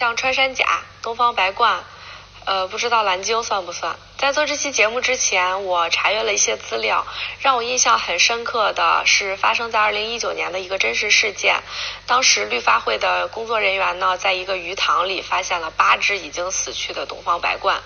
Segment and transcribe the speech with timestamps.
[0.00, 1.80] 像穿山甲、东方白鹳，
[2.46, 3.98] 呃，不知道蓝鲸算不算？
[4.16, 7.06] 在做这期节目之前，我查阅了一些资料，
[7.40, 11.56] 让我印象很深刻的是发生在二零一九年的一个真实事件。
[12.06, 17.76] 当时绿发会的工作人员呢，在一个鱼塘里发现了八只已经死去的东方白鹳。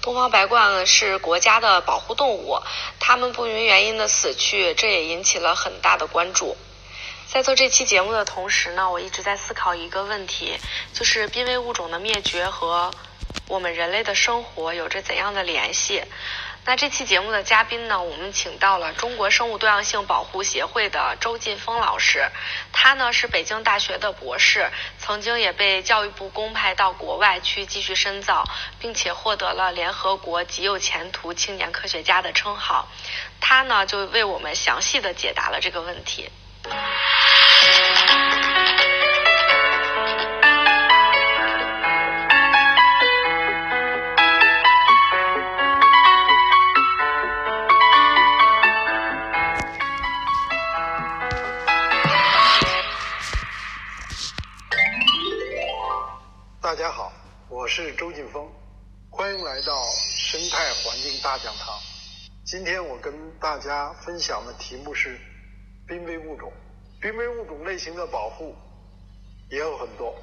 [0.00, 2.62] 东方白鹳是国家的保护动物，
[2.98, 6.56] 它们不明原因的死去，这也引起了很大的关注。
[7.32, 10.58] 在做这期节目的同时呢，我一直在思考一个问题，
[10.92, 12.90] 就是濒危物种的灭绝和
[13.48, 16.04] 我们人类的生活有着怎样的联系？
[16.66, 22.28] 那这期节目的嘉宾呢，我们请到了中国生物多样性保护协会的周劲峰老师，
[22.70, 28.44] 他呢是北京大学的博士，曾经也被教育部公派到国外去继续深造，
[28.78, 32.86] 并且获得了联合国极有前途青年科学家的称号。
[33.40, 36.28] 他呢就为我们详细的解答了这个问题。
[36.62, 36.70] 大
[56.76, 57.12] 家好，
[57.48, 58.48] 我是周劲峰，
[59.10, 59.82] 欢迎来到
[60.16, 61.76] 生态环境大讲堂。
[62.44, 65.20] 今天我跟大家分享的题目是
[65.86, 66.52] 濒危物种。
[67.00, 68.54] 濒危物种类型的保护
[69.50, 70.14] 也有很多。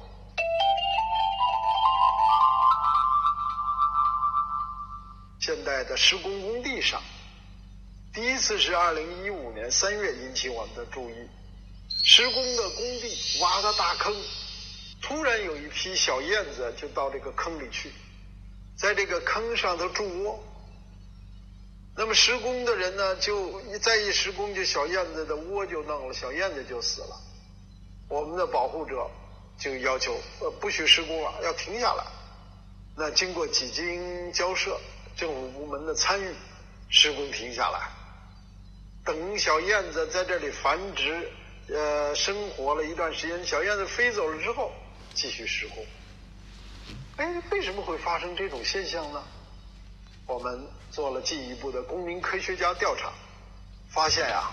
[5.40, 7.02] 现在的施工工地上，
[8.14, 11.14] 第一次是二零一五年三月引起我们的注意。
[12.02, 14.14] 施工的工地挖个大坑，
[15.02, 17.92] 突然有一批小燕子就到这个坑里去，
[18.78, 20.42] 在这个坑上头筑窝。
[21.96, 27.20] 那么施工的人呢，就一再一施工，就小燕子的窝就弄了，小燕子就死了。
[28.08, 29.10] 我们的保护者
[29.58, 32.04] 就要求，呃，不许施工了，要停下来。
[32.96, 34.80] 那经过几经交涉，
[35.16, 36.34] 政府部门的参与，
[36.88, 37.90] 施工停下来。
[39.04, 41.30] 等小燕子在这里繁殖，
[41.68, 44.72] 呃，生活了一段时间，小燕子飞走了之后，
[45.12, 45.84] 继续施工。
[47.16, 49.22] 哎，为什么会发生这种现象呢？
[50.26, 53.12] 我们做了进一步的公民科学家调查，
[53.90, 54.50] 发现呀，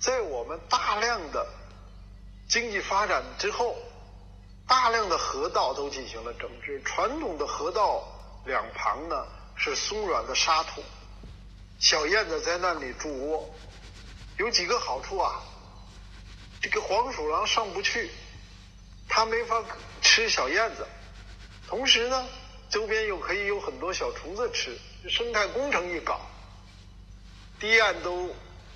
[0.00, 1.46] 在我们大量的
[2.48, 3.76] 经济发展之后，
[4.66, 6.82] 大量的河道都进行了整治。
[6.82, 8.02] 传统的河道
[8.44, 10.82] 两旁呢是松软的沙土，
[11.78, 13.48] 小燕子在那里筑窝，
[14.38, 15.40] 有几个好处啊。
[16.60, 18.10] 这个黄鼠狼上不去，
[19.08, 19.62] 它没法
[20.00, 20.86] 吃小燕子，
[21.68, 22.26] 同时呢。
[22.74, 24.76] 周边又可以有很多小虫子吃，
[25.08, 26.20] 生态工程一搞，
[27.60, 28.28] 堤岸都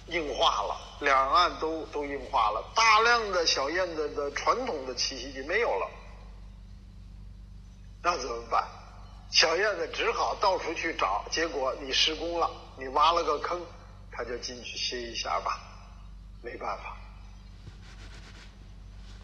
[0.06, 5.90] 硬化了，两岸都都硬化了，大量的小燕子的传统的栖息地没有了，
[8.00, 8.64] 那怎么办？
[9.32, 12.48] 小燕子只好到处去找，结果你施工了，
[12.78, 13.60] 你挖了个坑，
[14.12, 15.58] 它就进去歇一下吧，
[16.40, 16.96] 没办法，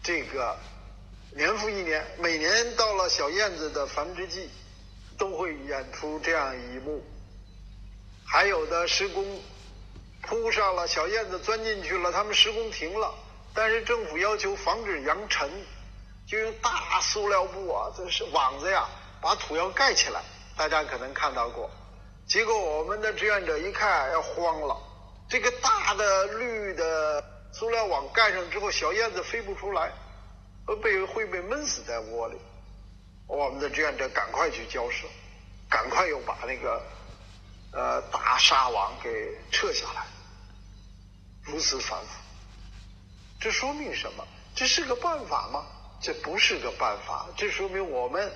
[0.03, 0.53] 这个
[1.31, 4.49] 年复一年，每年到了小燕子的繁殖季。
[5.17, 7.03] 都会演出这样一幕，
[8.25, 9.23] 还有的施工
[10.21, 13.13] 铺上了，小燕子钻进去了，他们施工停了，
[13.53, 15.49] 但是政府要求防止扬尘，
[16.27, 18.87] 就用大塑料布啊，这是网子呀，
[19.21, 20.21] 把土要盖起来。
[20.57, 21.69] 大家可能看到过，
[22.27, 24.77] 结果我们的志愿者一看要慌了，
[25.29, 29.91] 这个大的绿的塑料网盖上之后，小燕子飞不出来，
[30.65, 32.37] 会被会被闷死在窝里。
[33.27, 35.07] 我们的志愿者赶快去交涉，
[35.69, 36.81] 赶快又把那个
[37.71, 40.05] 呃大沙网给撤下来，
[41.43, 42.07] 如此反复，
[43.39, 44.25] 这说明什么？
[44.55, 45.65] 这是个办法吗？
[46.01, 48.31] 这不是个办法，这说明我们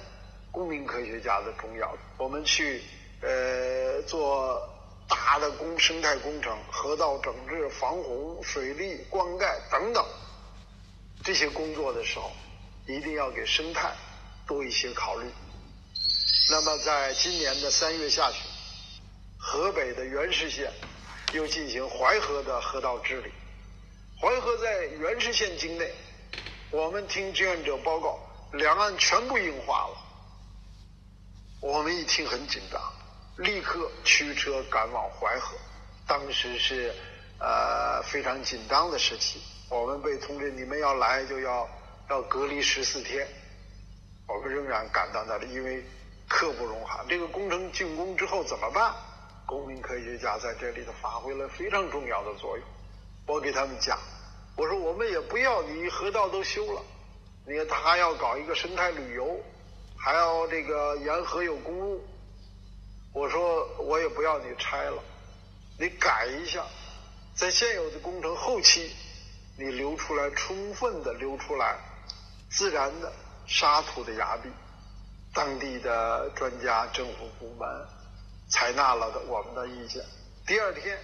[0.52, 1.96] 公民科学家的重要。
[2.18, 2.82] 我们去
[3.22, 4.60] 呃做
[5.08, 10.04] 大的工生态工程、河道整治、防洪、水利、灌溉等等
[11.24, 12.32] 这些工作的时候，
[12.88, 13.94] 一定要给生态。
[14.50, 15.30] 多一些考虑。
[16.50, 18.42] 那么，在今年的三月下旬，
[19.38, 20.74] 河北的原氏县
[21.34, 23.32] 又进行淮河的河道治理。
[24.20, 25.94] 淮河在原氏县境内，
[26.72, 28.20] 我们听志愿者报告，
[28.54, 29.98] 两岸全部硬化了。
[31.62, 32.82] 我们一听很紧张，
[33.38, 35.56] 立刻驱车赶往淮河。
[36.08, 36.92] 当时是
[37.40, 41.70] 呃非常紧张的时期，我们被通知你们要来就要
[42.10, 43.28] 要隔离十四天。
[44.30, 45.84] 我们仍然赶到那里，因为
[46.28, 47.06] 刻不容缓。
[47.08, 48.94] 这个工程竣工之后怎么办？
[49.48, 52.68] 公民科学家在这里头发挥了非常重要的作用。
[53.26, 53.98] 我给他们讲，
[54.56, 56.82] 我说我们也不要你河道都修了，
[57.48, 59.40] 你看他还要搞一个生态旅游，
[59.98, 62.08] 还要这个沿河有公路。
[63.12, 65.02] 我说我也不要你拆了，
[65.80, 66.64] 你改一下，
[67.34, 68.92] 在现有的工程后期，
[69.58, 71.76] 你留出来充分的留出来
[72.52, 73.12] 自然的
[73.50, 74.50] 沙土的崖壁。
[75.32, 77.88] 当地的专家、政府部门
[78.50, 80.04] 采纳了我们的意见。
[80.48, 80.98] 第二天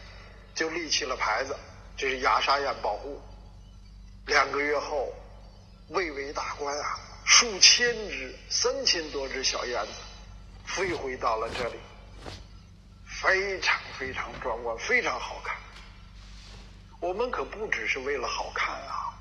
[0.55, 1.55] 就立起了牌子，
[1.95, 3.21] 这是牙沙堰保护。
[4.25, 5.13] 两个月后，
[5.89, 9.91] 蔚为大观啊，数千只、三千多只小燕子
[10.65, 11.79] 飞回到了这里，
[13.21, 15.55] 非常非常壮观，非常好看。
[16.99, 19.14] 我们可不只是为了好看啊！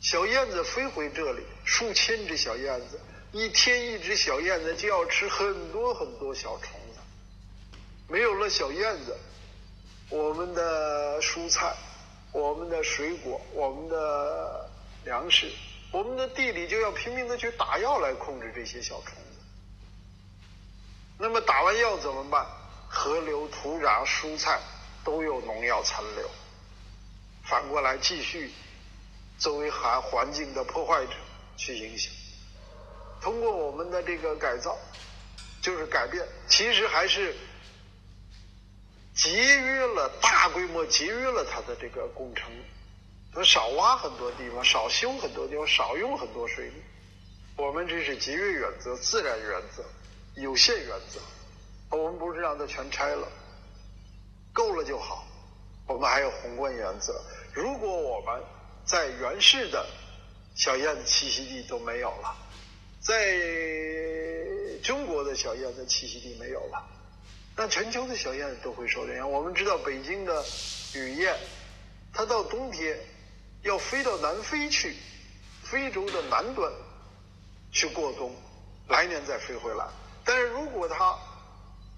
[0.00, 3.00] 小燕子飞回这里，数千只小燕子。
[3.32, 7.00] 一天一只小燕子就要吃很多很多小虫子，
[8.08, 9.16] 没有了小燕子，
[10.08, 11.76] 我们的蔬菜、
[12.32, 14.70] 我们的水果、我们的
[15.04, 15.52] 粮食、
[15.92, 19.22] 我们的地里就要拼命的去打药来控制这些小虫子。
[21.18, 22.46] 那么打完药怎么办？
[22.88, 24.58] 河流、土壤、蔬菜
[25.04, 26.30] 都有农药残留，
[27.44, 28.50] 反过来继续
[29.38, 31.12] 作为环环境的破坏者
[31.56, 32.12] 去影响。
[33.20, 34.76] 通过我们的这个改造，
[35.62, 37.34] 就是改变，其实还是
[39.14, 42.50] 节约了大规模节约了它的这个工程，
[43.32, 46.82] 它少挖很多地方，少修很多地方，少用很多水利。
[47.56, 49.84] 我们这是节约原则、自然原则、
[50.34, 51.20] 有限原则。
[51.90, 53.26] 我们不是让它全拆了，
[54.52, 55.26] 够了就好。
[55.86, 57.20] 我们还有宏观原则。
[57.52, 58.40] 如果我们
[58.88, 59.86] 在原始的
[60.54, 62.34] 小燕子栖息地都没有了。
[63.00, 63.36] 在
[64.82, 66.88] 中国的小燕子栖息地没有了，
[67.54, 69.30] 那全球的小燕子都会受影响。
[69.30, 70.42] 我们知道北京的
[70.94, 71.36] 雨燕，
[72.14, 72.98] 它到冬天
[73.62, 74.96] 要飞到南非去，
[75.62, 76.72] 非洲的南端
[77.70, 78.34] 去过冬，
[78.88, 79.86] 来年再飞回来。
[80.24, 81.14] 但是如果它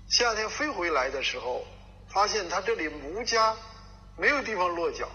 [0.09, 1.65] 夏天飞回来的时候，
[2.09, 3.57] 发现它这里无家
[4.17, 5.09] 没有地方落脚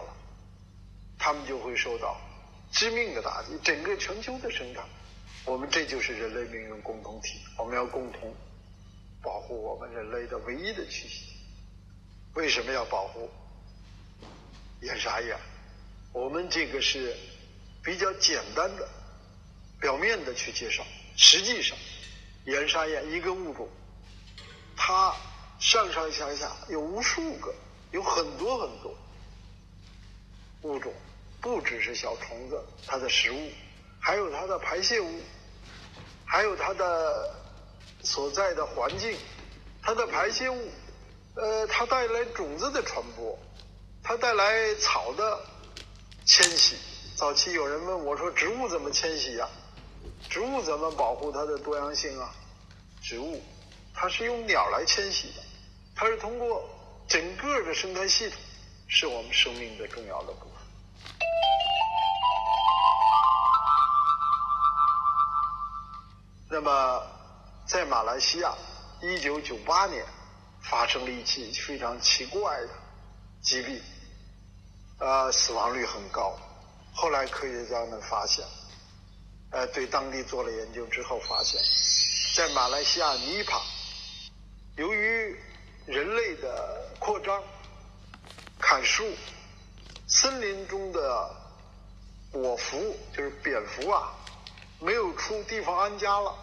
[1.18, 2.20] 他，们就会受到
[2.72, 4.82] 致命的打击，整个全球的生态。
[5.46, 8.34] 我们这就是人类命运共同体，我们要共同
[9.22, 11.34] 保护我们人类的唯一的栖息。
[12.34, 13.30] 为什么要保护
[14.82, 15.38] 岩沙堰？
[16.12, 17.16] 我们这个是
[17.84, 18.88] 比较简单的、
[19.80, 20.84] 表面的去介绍。
[21.16, 21.78] 实际上，
[22.46, 23.70] 岩沙堰一个物种，
[24.76, 25.16] 它
[25.60, 27.54] 上上下下有无数个，
[27.92, 28.94] 有很多很多
[30.64, 30.92] 物种，
[31.46, 33.52] 不只是小虫子，它的食物，
[34.02, 35.22] 还有它的排泄物。
[36.26, 37.36] 还有它的
[38.02, 39.16] 所在的环境，
[39.84, 40.72] 它的排泄物，
[41.36, 43.38] 呃，它带来种子的传播，
[44.02, 45.40] 它带来草的
[46.26, 46.76] 迁徙。
[47.16, 49.48] 早期有人问我说：“植物怎么迁徙呀？
[50.28, 52.34] 植物怎么保护它的多样性啊？”
[53.04, 53.40] 植物
[53.94, 55.44] 它是用鸟来迁徙的，
[55.96, 56.68] 它是通过
[57.08, 58.40] 整个的生态系统，
[58.88, 60.55] 是我们生命的重要的部分。
[66.48, 67.02] 那么，
[67.68, 68.56] 在马来西亚，
[69.02, 70.06] 一九九八年
[70.62, 72.70] 发生了一起非常奇怪的
[73.42, 73.82] 疾病，
[75.00, 76.38] 呃，死亡率很高。
[76.94, 78.46] 后来科学家们发现，
[79.52, 81.62] 呃，对当地做了研究之后发现，
[82.36, 83.62] 在马来西亚尼帕，
[84.78, 85.38] 由于
[85.86, 87.44] 人类的扩张、
[88.60, 89.04] 砍树，
[90.18, 91.30] 森林中的
[92.32, 94.14] 果蝠就是蝙蝠啊。
[94.80, 96.34] 没有出地方安家了，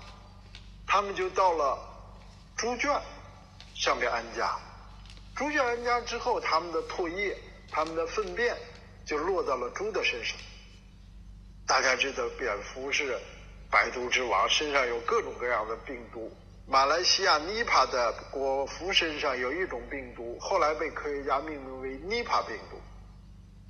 [0.86, 1.78] 他们就到了
[2.54, 3.00] 猪圈
[3.74, 4.54] 上面安家。
[5.34, 7.34] 猪圈安家之后，他们的唾液、
[7.70, 8.54] 他们的粪便
[9.06, 10.36] 就落到了猪的身上。
[11.66, 13.18] 大家知道，蝙蝠是
[13.70, 16.30] 百毒之王，身上有各种各样的病毒。
[16.66, 22.78] 马来西亚尼帕的果蝠身上有一种病毒，后来被科学家命名为尼帕病毒。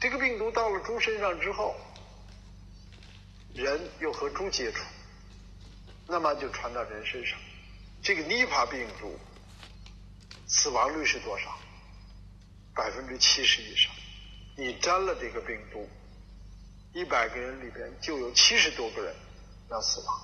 [0.02, 1.76] 这个病毒到了猪身上之后。
[3.54, 4.82] 人又和猪接触，
[6.08, 7.38] 那么就传到人身上。
[8.02, 9.16] 这个尼帕病毒
[10.48, 11.56] 死亡率是多少？
[12.74, 13.92] 百分之七十以上。
[14.56, 15.86] 你沾了这个病毒，
[16.94, 19.14] 一百个人里边就有七十多个人
[19.70, 20.20] 要死亡。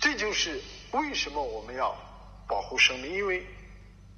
[0.00, 0.62] 这就是
[0.92, 1.94] 为什么我们要
[2.48, 3.46] 保护生命，因为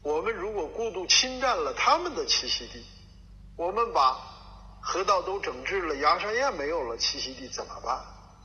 [0.02, 2.86] 我们如果过度侵占了他们的栖息地，
[3.60, 4.26] 我们把。
[4.82, 8.02] 河道都整治了，牙山堰没有了栖息地怎么办？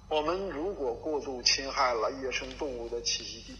[0.09, 3.57] 我们如果过度侵害了野生动物的栖息地，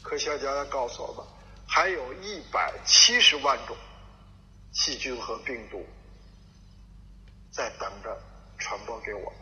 [0.00, 1.26] 科学家告诉我们，
[1.66, 3.76] 还有一百七十万种
[4.72, 5.84] 细菌和病毒，
[7.50, 8.16] 在等着
[8.58, 9.38] 传播给我们。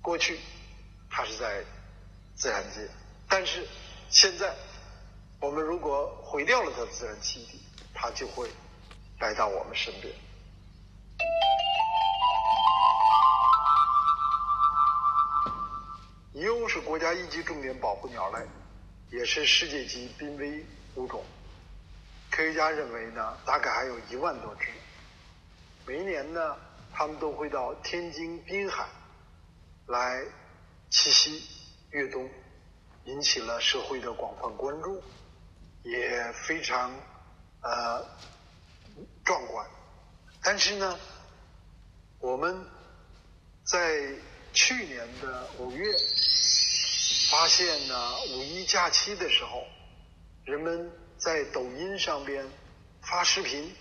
[0.00, 0.38] 过去
[1.10, 1.64] 它是在
[2.36, 2.88] 自然界，
[3.28, 3.66] 但是
[4.10, 4.54] 现在
[5.40, 7.60] 我们如果毁掉了它的自然栖息地，
[7.92, 8.48] 它就会
[9.20, 10.12] 来到我们身边。
[16.32, 18.46] 蚁鸥是国家一级重点保护鸟类，
[19.10, 21.22] 也是世界级濒危物种。
[22.30, 24.68] 科学家认为呢，大概还有一万多只。
[25.86, 26.56] 每一年呢，
[26.92, 28.86] 它们都会到天津滨海
[29.86, 30.22] 来
[30.90, 31.42] 栖息
[31.90, 32.30] 越冬，
[33.04, 35.02] 引起了社会的广泛关注，
[35.82, 36.90] 也非常
[37.62, 38.06] 呃
[39.24, 39.66] 壮观。
[40.42, 40.98] 但是呢，
[42.18, 42.64] 我们
[43.64, 44.12] 在
[44.52, 45.92] 去年的五月
[47.30, 49.66] 发现呢，五一假期的时候，
[50.44, 52.44] 人们在抖音上边
[53.02, 53.74] 发视频。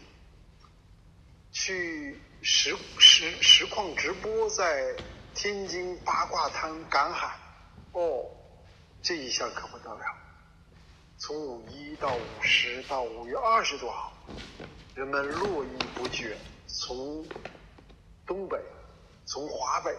[1.51, 4.95] 去实实实况直播在
[5.33, 7.35] 天津八卦滩赶海，
[7.91, 8.23] 哦，
[9.01, 10.01] 这一下可不得了！
[11.17, 14.13] 从五一到五十到五月二十多号，
[14.99, 16.37] 人们络绎不绝，
[16.67, 17.25] 从
[18.27, 18.61] 东北、
[19.25, 19.95] 从华北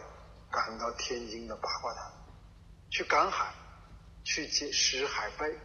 [0.50, 2.04] 赶到天津的八卦滩
[2.90, 3.50] 去赶海，
[4.25, 5.59] 去捡拾海贝，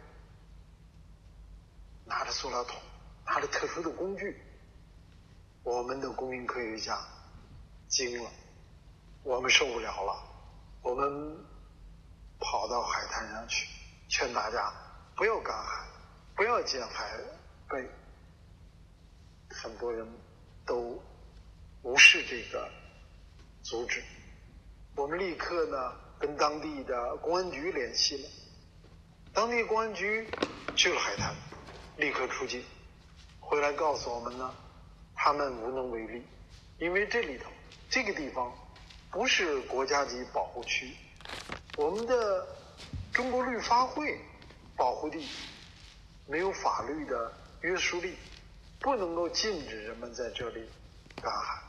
[2.06, 2.80] 拿着塑料桶，
[3.26, 4.42] 拿着特殊的工具。
[5.64, 6.98] 我们的公民科学家
[7.88, 8.30] 惊了，
[9.22, 10.16] 我们受不了了，
[10.80, 11.36] 我们
[12.40, 13.68] 跑到海滩上去
[14.08, 14.72] 劝大家
[15.14, 15.86] 不要赶海，
[16.34, 17.20] 不要捡海
[17.68, 17.86] 贝。
[19.62, 20.06] 很多人
[20.66, 21.02] 都
[21.82, 22.70] 无视这个
[23.62, 24.02] 阻止，
[24.94, 28.28] 我们立刻呢跟当地的公安局联系了，
[29.32, 30.28] 当地公安局
[30.74, 31.34] 去了海滩，
[31.96, 32.62] 立刻出警，
[33.40, 34.54] 回来告诉我们呢。
[35.18, 36.22] 他们无能为力，
[36.78, 37.50] 因为这里头
[37.88, 38.52] 这个地方
[39.10, 40.94] 不是国家级保护区，
[41.78, 42.46] 我们的
[43.12, 44.20] 中国绿发会
[44.76, 45.26] 保护地
[46.26, 47.32] 没有法律的
[47.62, 48.14] 约束力，
[48.86, 50.64] 不能够禁止人们在这里
[51.20, 51.60] 赶海。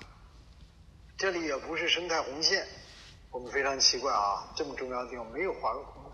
[1.17, 2.63] 这里也不是生态红线，
[3.31, 6.11] 我们非常奇怪啊，这么重要的地方没有划红的，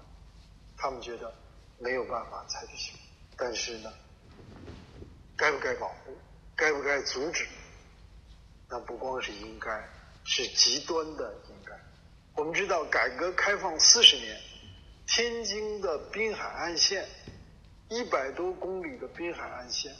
[0.77, 1.29] 他们觉得
[1.77, 3.01] 没有办法采取行动，
[3.36, 3.91] 但是呢，
[5.36, 6.17] 该不该保护？
[6.55, 7.45] 该不该阻止？
[8.69, 9.86] 那不光是应该，
[10.24, 11.77] 是极端的应该。
[12.38, 14.39] 我们知道，改革开放四十年，
[15.05, 17.05] 天津的滨海岸线
[17.89, 19.93] 一百多公里的滨海岸线，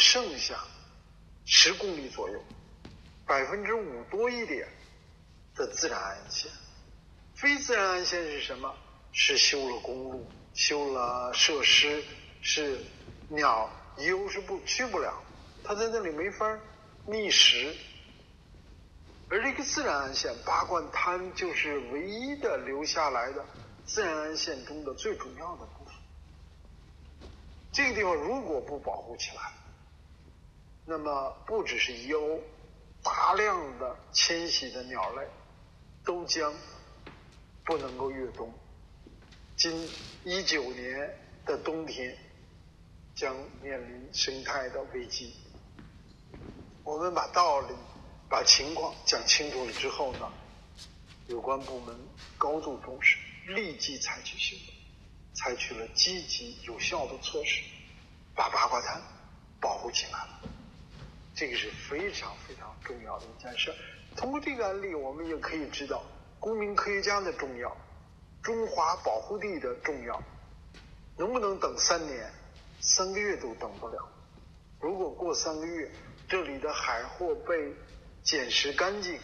[0.00, 0.58] 剩下
[1.44, 2.42] 十公里左右，
[3.26, 4.66] 百分之五多一点
[5.54, 6.50] 的自然岸线。
[7.34, 8.74] 非自然岸线是什么？
[9.12, 12.02] 是修了公路、修了设施，
[12.40, 12.78] 是
[13.28, 15.22] 鸟、蚁鸥是不去不了。
[15.62, 16.58] 它在那里没法
[17.06, 17.76] 觅食，
[19.28, 23.44] 而这个自然岸线八卦滩就是唯一的留下来的
[23.84, 25.94] 自然岸线中的最主要的部分。
[27.72, 29.52] 这个地方如果不保护起来，
[30.86, 32.40] 那么不只是蚁鸥，
[33.02, 35.26] 大量的迁徙的鸟类
[36.04, 36.52] 都将
[37.64, 38.52] 不能够越冬。
[39.56, 39.88] 今
[40.24, 42.16] 一九年的冬天
[43.14, 45.34] 将面临生态的危机。
[46.82, 47.74] 我们把道理、
[48.28, 50.32] 把情况讲清楚了之后呢，
[51.28, 51.96] 有关部门
[52.38, 54.74] 高度重视，立即采取行动，
[55.34, 57.62] 采取了积极有效的措施，
[58.34, 59.00] 把八卦滩
[59.60, 60.40] 保护起来了。
[61.40, 63.74] 这个是非常非常重要的一件事。
[64.14, 66.04] 通过这个案例，我们也可以知道
[66.38, 67.74] 公民科学家的重要，
[68.42, 70.22] 中华保护地的重要。
[71.16, 72.30] 能不能等三年？
[72.82, 74.06] 三个月都等不了。
[74.82, 75.90] 如果过三个月，
[76.28, 77.72] 这里的海货被
[78.22, 79.18] 捡拾干净。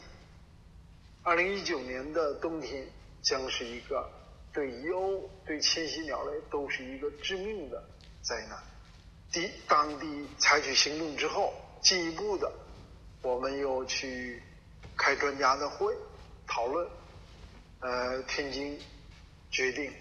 [1.22, 2.86] 二零一九年的冬天
[3.20, 4.10] 将是一个
[4.54, 7.84] 对鸥、对迁徙鸟类都是一个致命的
[8.22, 8.58] 灾难。
[9.30, 12.52] 第，当地采取行动之后，进一步的，
[13.22, 14.42] 我们又去
[14.96, 15.94] 开专家的会
[16.46, 16.88] 讨论。
[17.80, 18.80] 呃，天津
[19.50, 19.92] 决定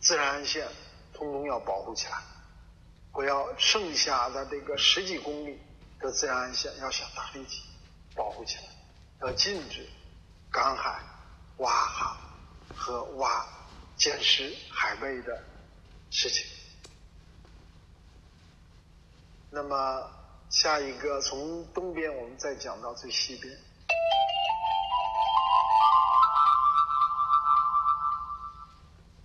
[0.00, 0.68] 自然线
[1.12, 2.18] 通通要保护起来，
[3.12, 5.58] 不要剩下的这个十几公里。
[6.02, 7.62] 的自然线要想大力气
[8.16, 8.64] 保护起来，
[9.20, 9.88] 要禁止
[10.50, 11.00] 赶海、
[11.58, 12.16] 挖海
[12.74, 13.46] 和挖
[13.96, 15.44] 捡拾海贝的
[16.10, 16.44] 事情。
[19.48, 20.10] 那么
[20.52, 23.56] 下一个从东边我们再讲到最西边，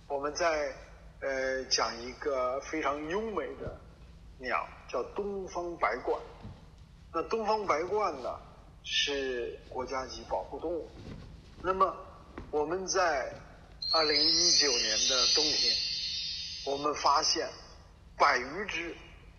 [0.08, 0.74] 我们再
[1.20, 3.78] 呃讲一个非常优美的
[4.38, 6.18] 鸟，叫东方白鹳。
[7.12, 8.40] 那东方白鹳呢，
[8.82, 10.90] 是国家级保护动物。
[11.62, 11.94] 那么，
[12.50, 13.30] 我们在
[13.92, 15.76] 二零一九年的冬天，
[16.64, 17.46] 我们发现
[18.16, 18.96] 百余只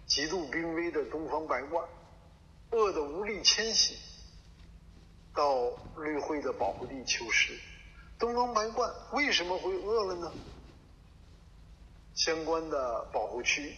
[0.10, 1.86] 极度濒危的东方白鹳，
[2.72, 3.96] 饿得无力迁徙，
[5.36, 5.70] 到
[6.02, 7.58] 绿会的保护地求食。
[8.18, 10.32] 东方白鹳为什么会饿了呢？
[12.16, 13.74] 相关的保护区、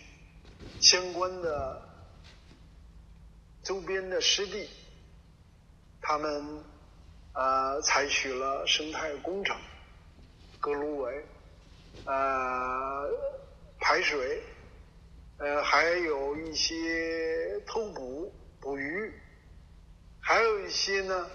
[0.79, 1.81] 相关的
[3.61, 4.69] 周边的湿地，
[6.01, 6.63] 他们
[7.33, 9.55] 呃采取了生态工程。
[10.61, 11.25] 割芦苇，
[12.05, 13.09] 呃，
[13.79, 14.41] 排水，
[15.41, 19.12] 呃，还有一些偷捕捕鱼，
[20.19, 21.27] 还有一些呢，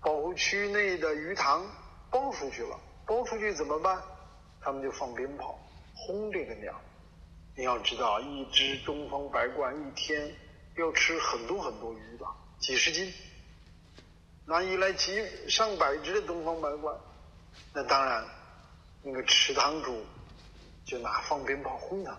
[0.00, 1.64] 保护区内的鱼塘
[2.10, 2.76] 包出去了，
[3.06, 4.02] 包出去怎么办？
[4.60, 5.56] 他们就放鞭炮
[5.94, 6.74] 轰这个鸟。
[7.54, 10.34] 你要知道，一只东方白鹳一天
[10.76, 13.12] 要吃很多很多鱼吧，几十斤。
[14.44, 16.96] 那一来几上百只的东方白鹳，
[17.72, 18.24] 那当然。
[19.04, 20.04] 那个池塘主
[20.84, 22.16] 就拿放鞭炮轰它，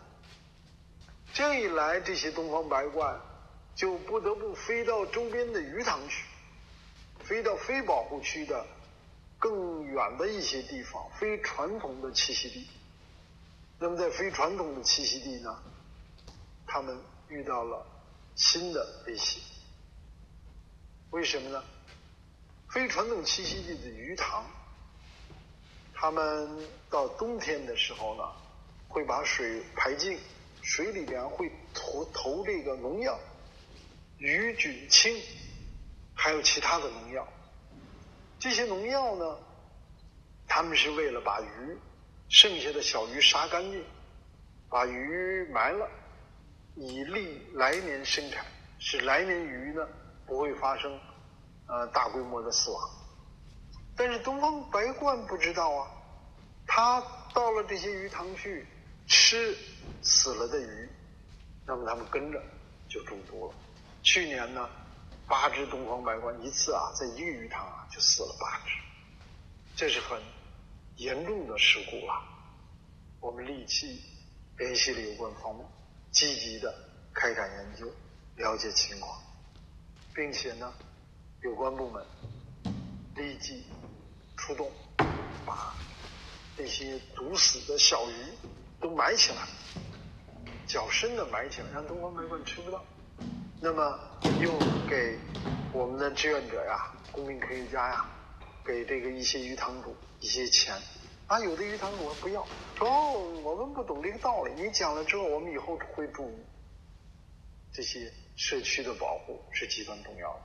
[1.33, 3.17] 这样一来，这些东方白鹳
[3.73, 6.23] 就不得不飞到周边的鱼塘去，
[7.23, 8.63] 飞到非保护区的
[9.39, 12.67] 更远的一些地方，非传统的栖息地。
[13.79, 15.57] 那么，在非传统的栖息地呢，
[16.67, 16.95] 他们
[17.29, 17.83] 遇到了
[18.35, 19.41] 新的威胁。
[21.09, 21.63] 为什么呢？
[22.69, 24.45] 非传统栖息地的鱼塘。
[25.95, 28.23] 他们到冬天的时候呢，
[28.87, 30.19] 会把水排净，
[30.63, 33.19] 水里边会投投这个农药，
[34.17, 35.13] 鱼菌清，
[36.15, 37.27] 还有其他的农药。
[38.39, 39.37] 这些农药呢，
[40.47, 41.77] 他们是为了把鱼
[42.29, 43.83] 剩下的小鱼杀干净，
[44.69, 45.85] 把鱼埋了，
[46.75, 48.45] 以利来年生产，
[48.79, 49.85] 使来年鱼呢
[50.25, 50.97] 不会发生
[51.67, 52.81] 呃大规模的死亡。
[53.95, 55.91] 但是东方白鹳不知道啊，
[56.65, 57.01] 它
[57.33, 58.65] 到了这些鱼塘去
[59.07, 59.57] 吃
[60.01, 60.89] 死了的鱼，
[61.65, 62.41] 那么它们跟着
[62.87, 63.53] 就中毒了。
[64.01, 64.69] 去年呢，
[65.27, 68.73] 八只东方白鹳一次啊，在一个鱼塘啊就死了八只，
[69.75, 70.21] 这是很
[70.97, 72.13] 严重的事故了。
[73.19, 74.01] 我们立即
[74.57, 75.65] 联系了有关方面，
[76.11, 76.73] 积极的
[77.13, 77.91] 开展研究，
[78.35, 79.21] 了解情况，
[80.13, 80.73] 并且呢，
[81.41, 82.05] 有关部门
[83.15, 83.63] 立即。
[84.35, 84.69] 出动，
[85.45, 85.73] 把
[86.57, 88.13] 那些毒死的小鱼
[88.83, 89.37] 都埋起来，
[90.67, 92.83] 较深的埋起来，让东方白鹳吃不到。
[93.61, 93.97] 那么
[94.41, 94.51] 又
[94.89, 95.17] 给
[95.71, 98.05] 我们的志愿者呀、公民科学家呀，
[98.65, 100.75] 给这个一些鱼塘主一些钱。
[101.27, 104.51] 啊，有的鱼塘主不要，说我们不懂这个道理。
[104.61, 106.35] 你讲了之后，我们以后会注意。
[107.71, 110.39] 这些社区的保护是极端重要的。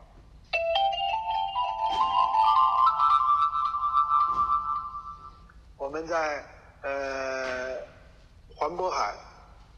[5.77, 6.45] 我们在
[6.83, 7.77] 呃
[8.59, 9.15] 环渤海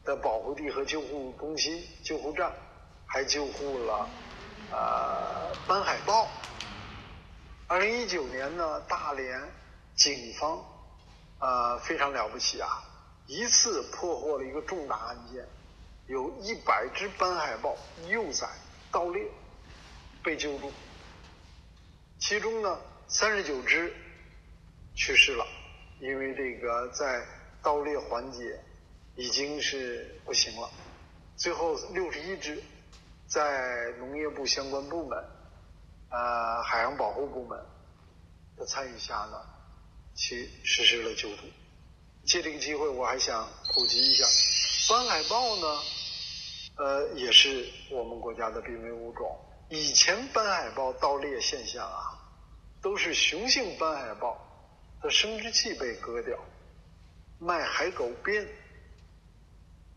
[0.03, 2.51] 的保护地和救护中心、救护站，
[3.05, 4.09] 还救护了
[4.71, 6.27] 呃斑海豹。
[7.67, 9.39] 二零一九年呢，大连
[9.95, 10.59] 警方
[11.37, 12.67] 啊非常了不起啊，
[13.27, 15.45] 一次破获了一个重大案件，
[16.07, 18.49] 有一百只斑海豹幼崽
[18.91, 19.23] 盗猎
[20.23, 20.71] 被救助，
[22.19, 23.93] 其中呢三十九只
[24.95, 25.45] 去世了。
[25.99, 27.23] 因为这个在
[27.61, 28.59] 盗猎环节
[29.21, 30.67] 已经是不行了，
[31.37, 32.59] 最后六十一只
[33.27, 35.15] 在农业部相关部门、
[36.09, 37.63] 呃海洋保护部门
[38.57, 39.39] 的参与下呢，
[40.15, 41.43] 去实施了救助。
[42.25, 44.25] 借这个机会，我还想普及一下，
[44.91, 45.67] 斑海豹呢，
[46.77, 49.39] 呃，也是我们国家的濒危物种。
[49.69, 52.17] 以前斑海豹盗猎现象啊，
[52.81, 54.47] 都是雄性斑海豹。
[55.03, 56.37] 的生殖器被割掉，
[57.39, 58.47] 卖海狗鞭。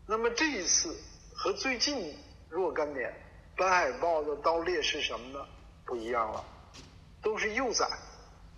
[0.07, 0.95] 那么这一次
[1.33, 2.15] 和最近
[2.49, 3.13] 若干年
[3.57, 5.45] 斑海豹的盗猎是什么呢？
[5.85, 6.43] 不一样了，
[7.21, 7.87] 都是幼崽，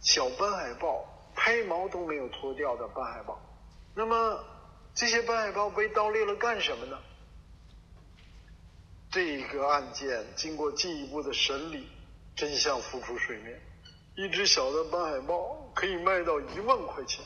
[0.02, 1.06] 小斑海豹
[1.36, 3.40] 胎毛都没有脱掉的斑海豹。
[3.96, 4.44] 那么
[4.94, 6.98] 这些斑海豹被盗猎了干什么呢？
[9.10, 11.88] 这个案件经过进一步的审理，
[12.36, 13.62] 真相浮出水面。
[14.16, 17.24] 一只小的斑海豹可以卖到一万块钱，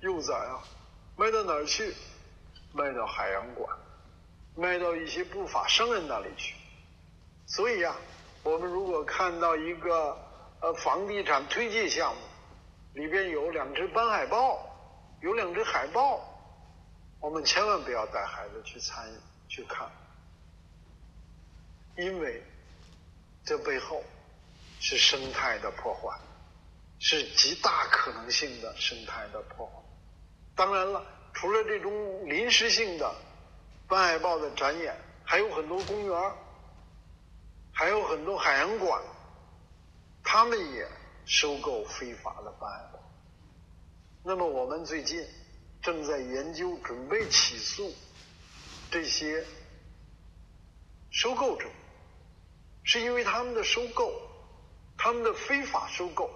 [0.00, 0.62] 幼崽啊，
[1.16, 1.92] 卖到哪儿去？
[2.72, 3.76] 卖到海洋馆，
[4.54, 6.54] 卖到一些不法商人那里去。
[7.46, 7.94] 所以呀，
[8.42, 10.16] 我们如果看到一个
[10.60, 12.20] 呃房地产推介项目，
[12.94, 14.58] 里边有两只斑海豹，
[15.20, 16.20] 有两只海豹，
[17.20, 19.14] 我们千万不要带孩子去参与
[19.48, 19.90] 去看，
[21.96, 22.42] 因为
[23.44, 24.02] 这背后。
[24.82, 26.18] 是生态的破坏，
[26.98, 29.72] 是极大可能性的生态的破坏。
[30.56, 33.14] 当然了，除了这种临时性的
[33.88, 36.32] 斑海豹的展演，还有很多公园，
[37.72, 39.02] 还有很多海洋馆，
[40.22, 40.86] 他们也
[41.24, 42.98] 收购非法的斑海豹。
[44.22, 45.26] 那么，我们最近
[45.80, 47.90] 正在研究，准备起诉
[48.90, 49.44] 这些
[51.10, 51.66] 收购者，
[52.84, 54.12] 是因为他们的收购，
[54.98, 56.28] 他们的非法收购，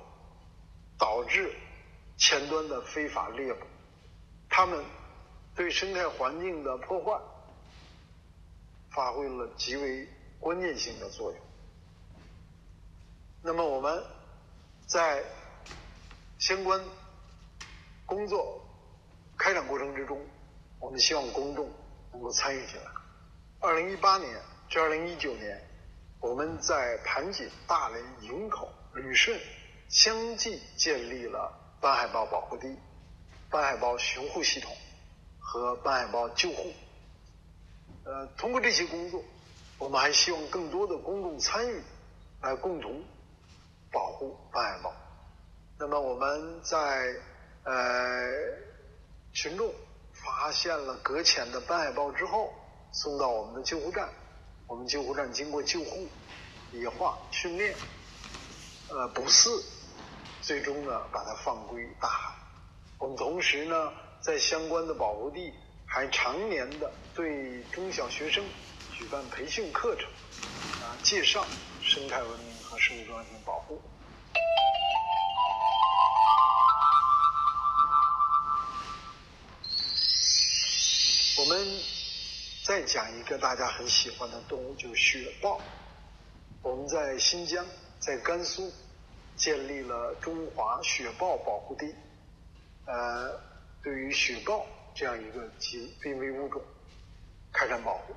[0.98, 1.54] 导致
[2.16, 3.66] 前端的非法猎捕。
[4.56, 4.84] 他们
[5.56, 7.20] 对生态环境的破坏
[8.92, 11.40] 发挥了极为关键性的作用。
[13.42, 14.00] 那么我们
[14.86, 15.24] 在
[16.38, 16.80] 相关
[18.06, 18.64] 工作
[19.36, 20.24] 开展过程之中，
[20.78, 21.68] 我们希望公众
[22.12, 22.86] 能够参与进来。
[23.58, 25.60] 二零一八年至二零一九年，
[26.20, 29.36] 我们在盘锦、大连、营口、旅顺
[29.88, 32.78] 相继建立了斑海豹保护地。
[33.54, 34.76] 斑海豹巡护系统
[35.38, 36.72] 和斑海豹救护，
[38.04, 39.22] 呃，通过这些工作，
[39.78, 41.80] 我们还希望更多的公众参与，
[42.42, 43.00] 来共同
[43.92, 44.92] 保护斑海豹。
[45.78, 47.14] 那么我们在
[47.62, 47.72] 呃
[49.32, 49.72] 群众
[50.12, 52.52] 发现了搁浅的斑海豹之后，
[52.90, 54.08] 送到我们的救护站，
[54.66, 56.08] 我们救护站经过救护、
[56.72, 57.72] 野化、训练，
[58.90, 59.62] 呃，捕饲，
[60.42, 62.43] 最终呢把它放归大海。
[62.98, 65.52] 我们同时呢，在相关的保护地
[65.84, 68.44] 还常年的对中小学生
[68.92, 70.08] 举办培训课程，
[70.82, 71.44] 啊，介绍
[71.82, 73.80] 生态文明和生物多样性保护。
[81.36, 81.66] 我们
[82.64, 85.60] 再讲一个大家很喜欢的动物，就是雪豹。
[86.62, 87.66] 我们在新疆、
[87.98, 88.72] 在甘肃
[89.36, 91.94] 建立了中华雪豹保护地。
[92.86, 93.40] 呃，
[93.82, 96.62] 对于雪豹这样一个极濒危物种
[97.52, 98.14] 开展保护。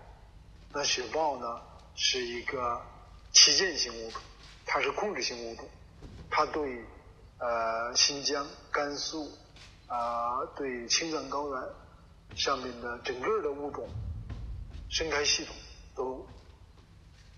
[0.73, 1.61] 那雪豹呢
[1.95, 2.81] 是一个
[3.31, 4.21] 旗舰型物种，
[4.65, 5.65] 它是控制性物种，
[6.29, 6.85] 它对
[7.39, 9.31] 呃新疆、甘肃
[9.87, 13.87] 啊对青藏高原上面的整个的物种
[14.89, 15.55] 生态系统
[15.95, 16.27] 都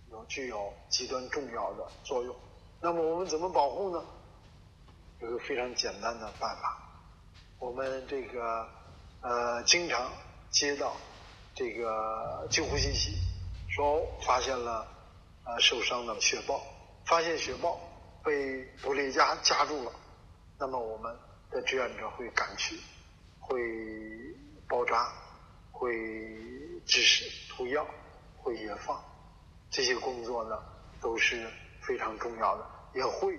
[0.10, 2.36] 有具有极端重要的作用。
[2.82, 4.04] 那么我们怎么保护呢？
[5.22, 6.89] 有个非常简单的办法。
[7.60, 8.66] 我们这个
[9.22, 10.10] 呃，经常
[10.50, 10.96] 接到
[11.54, 13.18] 这个救护信息，
[13.70, 14.88] 说发现了
[15.44, 16.62] 呃受伤的雪豹，
[17.06, 17.78] 发现雪豹
[18.24, 19.92] 被捕猎夹夹住了，
[20.58, 21.14] 那么我们
[21.52, 22.80] 的志愿者会赶去，
[23.42, 23.60] 会
[24.70, 25.12] 包扎，
[25.72, 25.92] 会
[26.86, 27.86] 支持涂药，
[28.38, 29.04] 会野放，
[29.70, 30.58] 这些工作呢
[31.02, 31.46] 都是
[31.82, 33.38] 非常重要的，也会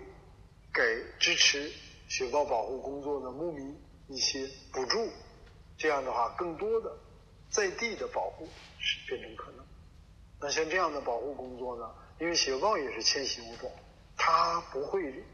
[0.75, 0.83] 给
[1.19, 1.73] 支持
[2.07, 3.75] 雪豹保护工作的牧民。
[4.11, 5.09] 一些补助，
[5.79, 6.93] 这样的话，更多的
[7.49, 9.65] 在地的保护是变成可能。
[10.41, 11.89] 那像这样的保护工作呢？
[12.19, 13.71] 因为雪豹也是迁徙物种，
[14.17, 15.25] 它不会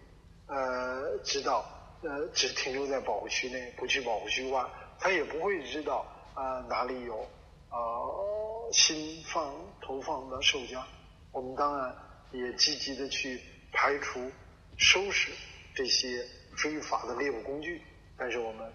[0.47, 1.65] 呃知道
[2.03, 4.65] 呃只停留在保护区内，不去保护区外，
[5.01, 7.27] 它也不会知道啊哪里有
[7.71, 10.87] 呃新放投放的兽夹。
[11.33, 11.97] 我们当然
[12.31, 13.41] 也积极的去
[13.73, 14.31] 排除、
[14.77, 15.33] 收拾
[15.75, 16.25] 这些
[16.57, 17.83] 非法的猎捕工具。
[18.19, 18.73] 但是我们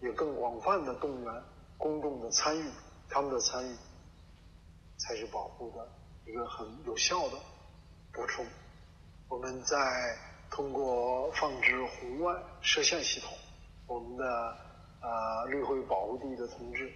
[0.00, 1.42] 也更广泛的动员
[1.78, 2.70] 公众的参与，
[3.08, 3.76] 他们的参与
[4.98, 5.88] 才是保护的
[6.26, 7.36] 一个很有效的
[8.12, 8.44] 补充。
[9.28, 9.76] 我们在
[10.50, 13.32] 通过放置红外摄像系统，
[13.86, 14.24] 我们的
[15.00, 16.92] 呃绿会保护地的同志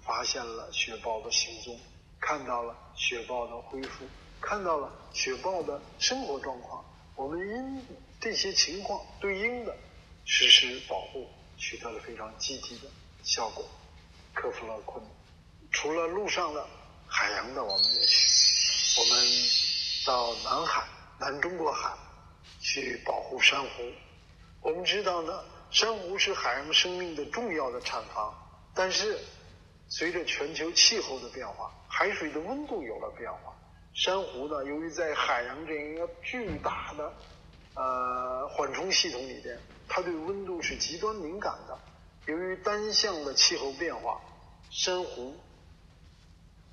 [0.00, 1.76] 发现了雪豹的行踪，
[2.20, 4.04] 看到了雪豹的恢复，
[4.40, 6.84] 看到了雪豹的生活状况。
[7.16, 7.84] 我们因
[8.20, 9.76] 这些情况对应的
[10.24, 11.26] 实施保护。
[11.60, 12.88] 取得了非常积极的
[13.22, 13.64] 效果，
[14.34, 15.12] 克服了困难。
[15.70, 16.66] 除了陆上的、
[17.06, 18.40] 海洋的，我们也去。
[18.98, 19.24] 我们
[20.04, 20.84] 到南海、
[21.18, 21.96] 南中国海
[22.60, 23.68] 去保护珊瑚。
[24.62, 28.34] 我们知道呢，珊瑚是海洋生命的重要的产房。
[28.74, 29.18] 但是，
[29.88, 33.54] 随着全球气候的变化，海水的温度有了变化，
[33.94, 37.12] 珊瑚呢，由于在海洋这样一个巨大的
[37.74, 39.56] 呃缓冲系统里边。
[39.92, 41.76] 它对温度是极端敏感的。
[42.26, 44.20] 由于单向的气候变化，
[44.70, 45.34] 珊瑚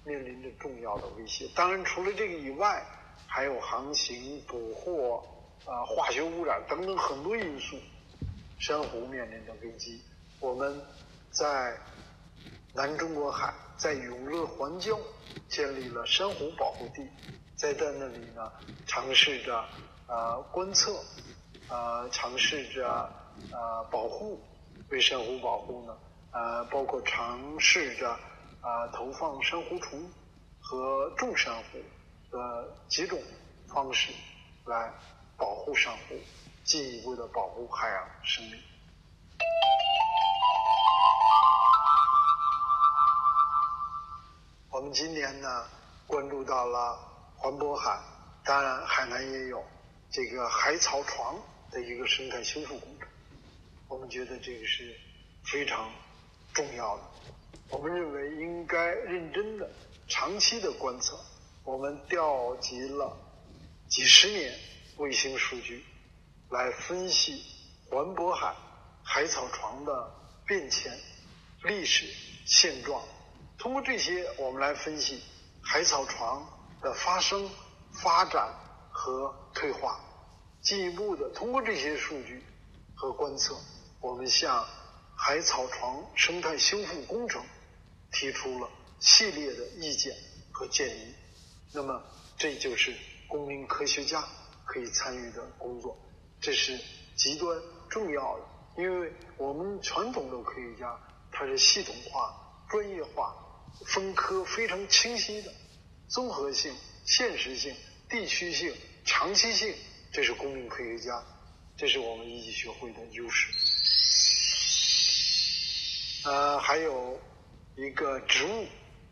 [0.06, 1.50] 面临着重要的威胁。
[1.56, 2.86] 当然，除了这个以外，
[3.26, 5.28] 还有航行、捕获、
[5.66, 7.76] 啊化学污染等等很多因素，
[8.60, 10.00] 珊瑚面临着危机。
[10.40, 10.80] 我们
[11.32, 11.76] 在
[12.76, 14.96] 南中国海，在永乐环礁
[15.50, 17.10] 建立了珊瑚保护地，
[17.56, 18.52] 在在那里呢，
[18.86, 19.66] 尝试着
[20.08, 21.04] 呃观测。
[21.70, 23.10] 呃尝试着
[23.52, 24.40] 呃保护，
[24.90, 25.98] 为珊瑚保护呢，
[26.32, 28.10] 呃包括尝试着
[28.62, 30.10] 啊投放珊瑚虫
[30.62, 31.80] 和种珊瑚
[32.32, 33.20] 的几种
[33.68, 34.12] 方式
[34.66, 34.92] 来
[35.38, 36.16] 保护珊瑚，
[36.64, 38.62] 进一步的保护海洋生命。
[44.70, 45.66] 我们今年呢
[46.06, 47.00] 关注到了
[47.36, 48.00] 环渤海，
[48.44, 49.64] 当然海南也有
[50.12, 51.36] 这个海草床
[51.72, 53.08] 的一个生态修复工程，
[53.88, 54.96] 我们觉得这个是
[55.44, 55.92] 非常
[56.54, 57.04] 重要的。
[57.70, 59.70] 我们认为应该认真的、
[60.08, 61.20] 长期的观测。
[61.64, 63.16] 我们调集了
[63.90, 64.58] 几十年
[64.96, 65.84] 卫星数据
[66.50, 67.44] 来分析
[67.90, 68.56] 环渤海
[69.04, 70.12] 海草床的
[70.46, 70.98] 变迁、
[71.64, 72.06] 历史
[72.46, 73.04] 现状。
[73.58, 75.22] 通过这些，我们来分析
[75.62, 76.48] 海草床
[76.82, 77.50] 的发生、
[77.92, 78.48] 发展
[78.90, 80.00] 和退化。
[80.68, 82.44] 进一步的，通过这些数据
[82.94, 83.58] 和观测，
[84.02, 84.68] 我们向
[85.16, 87.42] 海草床生态修复工程
[88.12, 90.14] 提出了系列的意见
[90.52, 91.16] 和建议。
[91.72, 92.04] 那么，
[92.38, 92.94] 这就是
[93.30, 94.22] 公民科学家
[94.66, 95.98] 可以参与的工作，
[96.42, 96.78] 这是
[97.16, 98.44] 极端重要的。
[98.84, 101.00] 因为我们传统的科学家，
[101.32, 102.36] 他是系统化、
[102.70, 103.34] 专业化。
[103.86, 105.54] 分科非常清晰的
[106.10, 106.76] 综合性、
[107.06, 107.74] 现实性、
[108.10, 108.76] 地区性、
[109.06, 109.74] 长期性，
[110.18, 111.24] 这是公民科学家，
[111.78, 113.54] 这是我们一级学会的优势。
[116.26, 117.22] 呃，还有
[117.76, 118.66] 一个植物，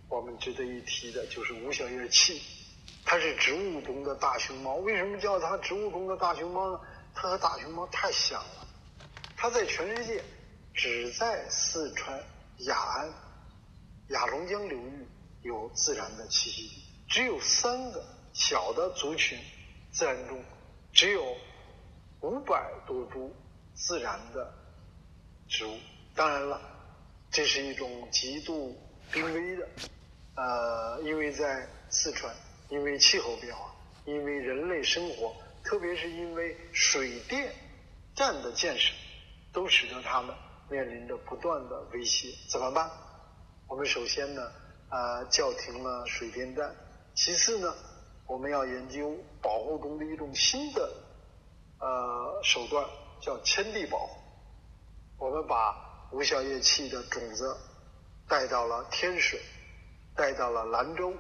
[0.09, 2.41] 我们值得一提的就是无小叶器，
[3.05, 4.77] 它是植物中的大熊猫。
[4.77, 6.79] 为什么叫它植物中的大熊猫呢？
[7.13, 8.67] 它和大熊猫太像了。
[9.37, 10.23] 它在全世界
[10.73, 12.19] 只在四川
[12.61, 13.13] 雅安。
[14.09, 15.07] 雅龙江流域
[15.43, 19.37] 有自然的栖息地，只有三个小的族群，
[19.91, 20.43] 自然中
[20.95, 21.36] 只有
[22.21, 23.29] 五百多株
[23.73, 24.51] 自然的
[25.49, 25.77] 植物。
[26.15, 26.62] 当然了，
[27.29, 28.73] 这是一种极度
[29.12, 29.67] 濒危的，
[30.36, 32.34] 呃，因为在四川，
[32.69, 37.53] 因为气候变化，因为人类生活，特别是因为水电
[38.15, 38.93] 站的建设，
[39.51, 40.34] 都使得它们
[40.69, 42.29] 面临着不断的威胁。
[42.49, 42.89] 怎么办？
[43.67, 44.49] 我们首先呢，
[44.88, 46.73] 啊，叫停了水电站。
[47.13, 47.75] 其次呢，
[48.27, 50.93] 我们要研究保护中的一种新的
[51.79, 52.85] 呃手段，
[53.21, 54.19] 叫迁地保护。
[55.17, 57.55] 我们把无小叶器的种子
[58.27, 59.39] 带到了天水，
[60.15, 61.13] 带到了兰州，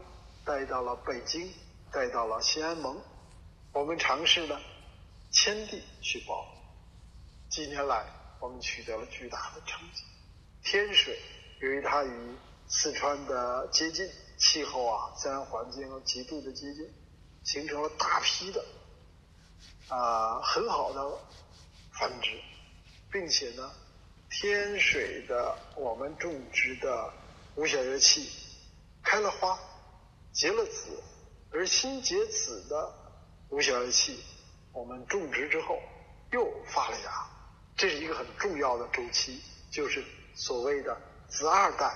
[0.43, 1.51] 带到了北京，
[1.91, 2.99] 带到了新安盟。
[3.71, 4.59] 我们尝试呢
[5.31, 6.57] 迁地去保护。
[7.49, 8.05] 几年来，
[8.39, 10.03] 我们取得了巨大的成绩。
[10.63, 11.17] 天水。
[11.61, 12.35] 由于它与
[12.67, 14.05] 四川的接近，
[14.37, 16.93] 气候啊、自然环境极度的接近，
[17.43, 18.63] 形成了大批的
[19.89, 21.17] 啊很好的
[21.91, 22.39] 繁殖，
[23.11, 23.71] 并且呢，
[24.29, 27.13] 天水的我们种植的
[27.55, 28.29] 无小叶器
[29.03, 29.57] 开了花，
[30.31, 31.01] 结了籽，
[31.51, 32.93] 而新结籽的
[33.49, 34.23] 无小叶器，
[34.73, 35.79] 我们种植之后
[36.31, 37.29] 又发了芽，
[37.75, 40.03] 这是一个很重要的周期，就是
[40.35, 40.95] 所谓的。
[41.27, 41.91] 子二代，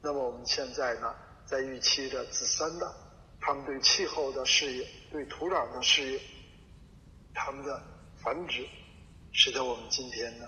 [0.00, 1.14] 那么我们现在呢，
[1.48, 2.86] 在预期着子三代，
[3.40, 6.20] 他们对气候的适应、对土壤的适应，
[7.34, 7.82] 他们的
[8.22, 8.66] 繁殖，
[9.32, 10.46] 使得我们今天呢，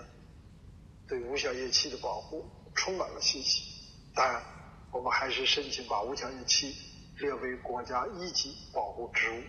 [1.07, 3.65] 对无小叶器的保护充满了信心。
[4.13, 4.43] 当然，
[4.91, 6.75] 我们还是申请把无小叶器
[7.17, 9.41] 列为国家一级保护植物。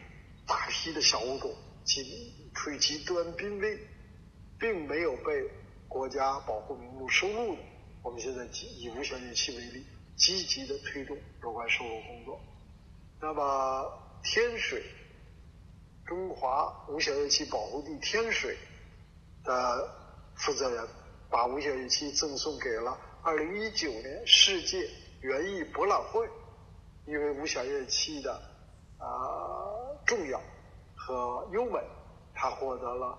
[0.47, 3.79] 大批的小物种极处于极端濒危，
[4.59, 5.49] 并没有被
[5.87, 7.63] 国家保护名录收录的。
[8.03, 8.45] 我们现在
[8.77, 9.85] 以无小叶器为例，
[10.25, 12.41] 积极的推动有关收录工作。
[13.21, 14.85] 那么天水
[16.07, 18.57] 中华无小叶器保护地天水
[19.43, 19.89] 的
[20.37, 20.89] 负责人，
[21.29, 24.89] 把无小叶器赠送给了二零一九年世界
[25.23, 26.25] 园艺博览会，
[27.07, 28.33] 因为无小叶器的
[28.99, 29.07] 啊
[30.07, 30.41] 重要
[30.95, 31.81] 和优美，
[32.33, 33.19] 他获得了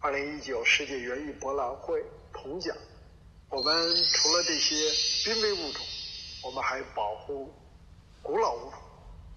[0.00, 2.74] 二零一九世界园艺博览会铜奖。
[3.50, 3.74] 我们
[4.14, 4.74] 除了这些
[5.24, 5.82] 濒危物种，
[6.42, 7.52] 我们还保护
[8.22, 8.72] 古老物种。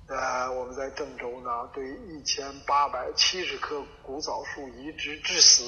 [0.07, 5.63] 呃，我们在郑州呢，对一千八百七十棵古枣树移植致死，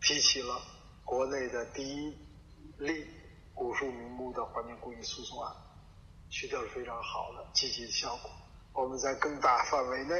[0.00, 0.60] 提起了
[1.04, 2.16] 国内的第一
[2.78, 3.06] 例
[3.54, 5.54] 古树名木的环境故意诉讼案，
[6.30, 8.30] 取得了非常好的积极的效果。
[8.72, 10.14] 我们在更大范围内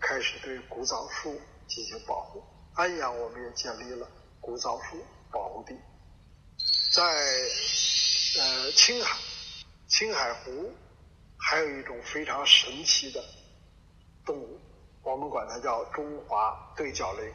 [0.00, 2.42] 开始对古枣树进行保护。
[2.74, 4.08] 安阳我们也建立了
[4.40, 4.96] 古枣树
[5.30, 5.74] 保护地。
[6.94, 7.02] 在
[8.40, 9.18] 呃青海，
[9.92, 10.72] 青海湖
[11.36, 13.22] 还有一种非常神奇的
[14.24, 14.58] 动物，
[15.02, 17.30] 我们管它叫中华对角羚。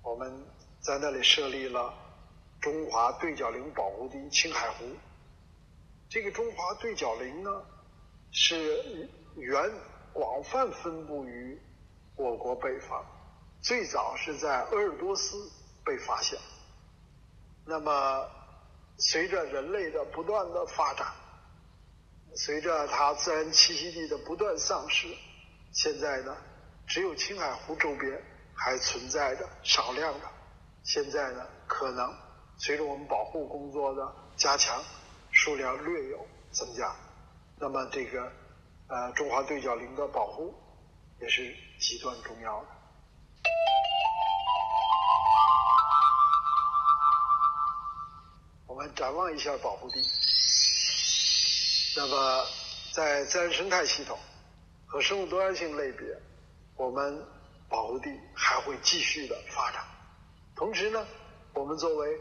[0.00, 0.46] 我们
[0.80, 1.92] 在那里设立了
[2.60, 4.84] 中华对角羚保护地青海湖。
[6.08, 7.50] 这个中华对角羚呢，
[8.30, 9.60] 是原
[10.12, 11.60] 广泛分布于
[12.14, 13.04] 我国北方，
[13.60, 15.50] 最早是在鄂尔多斯
[15.84, 16.38] 被发现。
[17.66, 18.30] 那么，
[18.98, 21.12] 随着人类的不断的发展，
[22.36, 25.08] 随着它自然栖息地的不断丧失，
[25.72, 26.36] 现在呢，
[26.86, 28.22] 只有青海湖周边
[28.54, 30.26] 还存在着少量的。
[30.82, 32.12] 现在呢，可能
[32.58, 34.82] 随着我们保护工作的加强。
[35.36, 36.94] 数量略有增加，
[37.58, 38.22] 那么这个
[38.86, 40.54] 呃中华对角羚的保护
[41.20, 42.68] 也是极端重要的。
[48.68, 50.00] 我们展望一下保护地，
[51.96, 52.44] 那么
[52.92, 54.18] 在自然生态系统
[54.86, 56.06] 和生物多样性类别，
[56.76, 57.24] 我们
[57.68, 59.84] 保护地还会继续的发展。
[60.56, 61.06] 同时呢，
[61.52, 62.20] 我们作为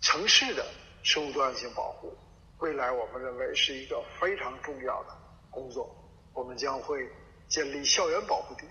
[0.00, 0.64] 城市的。
[1.04, 2.12] 生物多样性保护，
[2.58, 5.16] 未来我们认为是一个非常重要的
[5.48, 5.88] 工作。
[6.34, 7.08] 我们将会
[7.48, 8.64] 建立校园保护地。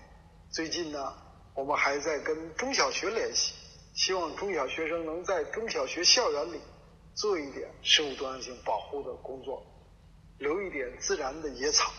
[0.50, 1.14] 最近呢，
[1.54, 3.54] 我们还在跟中小学联系，
[3.94, 6.60] 希望中小学生能在中小学校园里
[7.18, 9.66] 做一点生物多样性保护的工作，
[10.38, 11.92] 留一点自然的野草，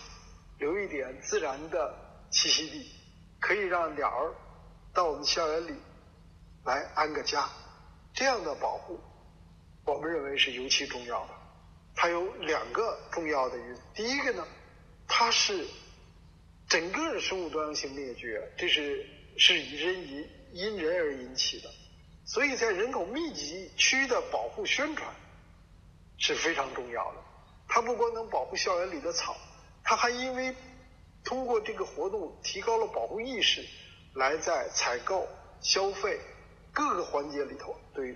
[0.59, 1.93] 留一点自然的
[2.31, 2.89] 栖息地，
[3.37, 4.33] 可以让鸟儿
[4.93, 5.73] 到我们校园里
[6.63, 7.49] 来安个家。
[8.13, 8.97] 这样的保护。
[9.85, 11.33] 我们认为是尤其重要的，
[11.95, 13.75] 它有两个重要的因。
[13.93, 14.47] 第一个呢，
[15.07, 15.67] 它是
[16.69, 19.05] 整个生物多样性灭绝，这是
[19.37, 21.69] 是人因因人而引起的，
[22.29, 25.09] 所以在人口密集区的保护宣传
[26.19, 27.17] 是非常重要的。
[27.67, 29.35] 它不光能保护校园里的草，
[29.83, 30.55] 它还因为
[31.23, 33.65] 通过这个活动提高了保护意识，
[34.13, 35.27] 来在采购、
[35.59, 36.19] 消费
[36.71, 38.15] 各个环节里头对。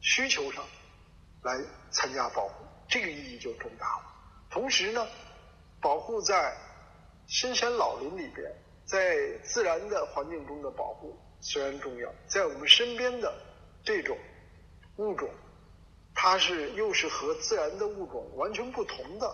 [0.00, 0.64] 需求上
[1.42, 1.56] 来
[1.90, 4.04] 参加保护，这个意义就重大了。
[4.50, 5.06] 同时呢，
[5.80, 6.56] 保护在
[7.28, 8.52] 深山老林里边，
[8.84, 13.32] 在自然的环境中的保护虽然重要，在我们身边的
[13.84, 14.18] 这种
[14.96, 15.30] 物种，
[16.12, 19.32] 它是又是和自然的物种完全不同的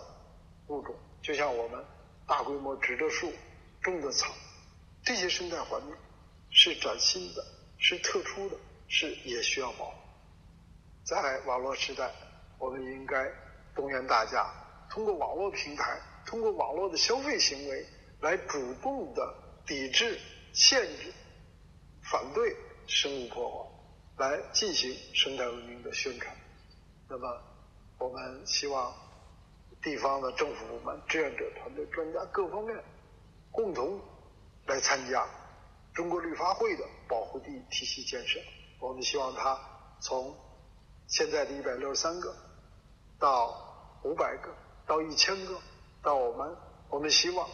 [0.67, 0.95] 物种。
[1.23, 1.83] 就像我们
[2.27, 3.33] 大规模植的树、
[3.81, 4.31] 种的草，
[5.03, 5.95] 这些生态环境
[6.51, 7.43] 是崭新的，
[7.79, 8.55] 是特殊的，
[8.87, 9.97] 是也需要保护。
[11.03, 12.11] 在网络时代，
[12.59, 13.27] 我们应该
[13.73, 14.45] 动员大家，
[14.87, 17.83] 通过网络平台，通过网络的消费行为，
[18.21, 19.33] 来主动的
[19.65, 20.19] 抵制、
[20.53, 21.11] 限制、
[22.11, 22.55] 反对
[22.87, 23.49] 生物破
[24.17, 26.35] 坏，来进行生态文明的宣传。
[27.09, 27.41] 那么，
[27.97, 28.93] 我们希望
[29.81, 32.83] 地方的政府部门、志愿者团队、专家各方面
[33.51, 33.99] 共同
[34.65, 35.27] 来参加
[35.93, 38.39] 中国绿发会的保护地体系建设。
[38.79, 39.59] 我们希望它
[40.01, 40.35] 从
[41.07, 42.35] 现在的一百六十三个，
[43.19, 44.53] 到五百个，
[44.85, 45.59] 到一千个，
[46.01, 46.57] 到我们，
[46.89, 47.47] 我们希望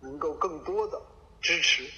[0.00, 1.00] 能够更多的
[1.40, 1.90] 支持，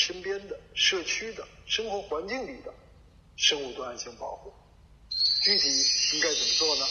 [0.00, 2.72] 身边的社区的生活环境里的
[3.36, 4.52] 生物多样性保护，
[5.44, 5.68] 具体
[6.14, 6.86] 应该怎么做呢？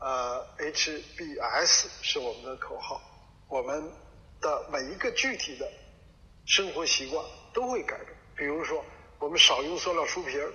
[0.00, 3.00] 呃，HBS 是我们的口号，
[3.48, 3.92] 我们。
[4.38, 5.66] 的每一个具体的
[6.44, 7.24] 生活习惯
[7.54, 8.14] 都会改变。
[8.36, 8.84] 比如说，
[9.18, 10.52] 我们少用塑料书皮儿，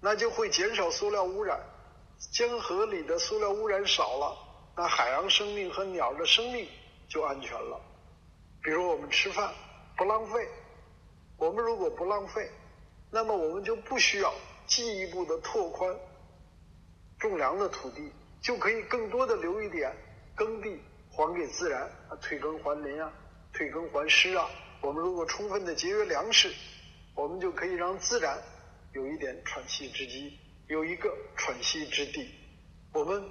[0.00, 1.60] 那就会减少塑料污染。
[2.30, 4.38] 江河里的塑料污染少了，
[4.76, 6.68] 那海洋生命和鸟的生命
[7.08, 7.80] 就安全了。
[8.62, 9.52] 比如我们吃饭
[9.96, 10.48] 不浪费，
[11.36, 12.50] 我们如果不浪费，
[13.10, 14.34] 那么我们就不需要
[14.66, 15.94] 进一步的拓宽
[17.18, 19.94] 种粮的土地，就可以更多的留一点
[20.34, 20.80] 耕地。
[21.12, 23.12] 还给自然啊，退耕还林啊，
[23.52, 24.48] 退耕还湿啊。
[24.80, 26.54] 我们如果充分的节约粮食，
[27.16, 28.40] 我们就可以让自然
[28.92, 32.32] 有一点喘息之机，有一个喘息之地。
[32.92, 33.28] 我们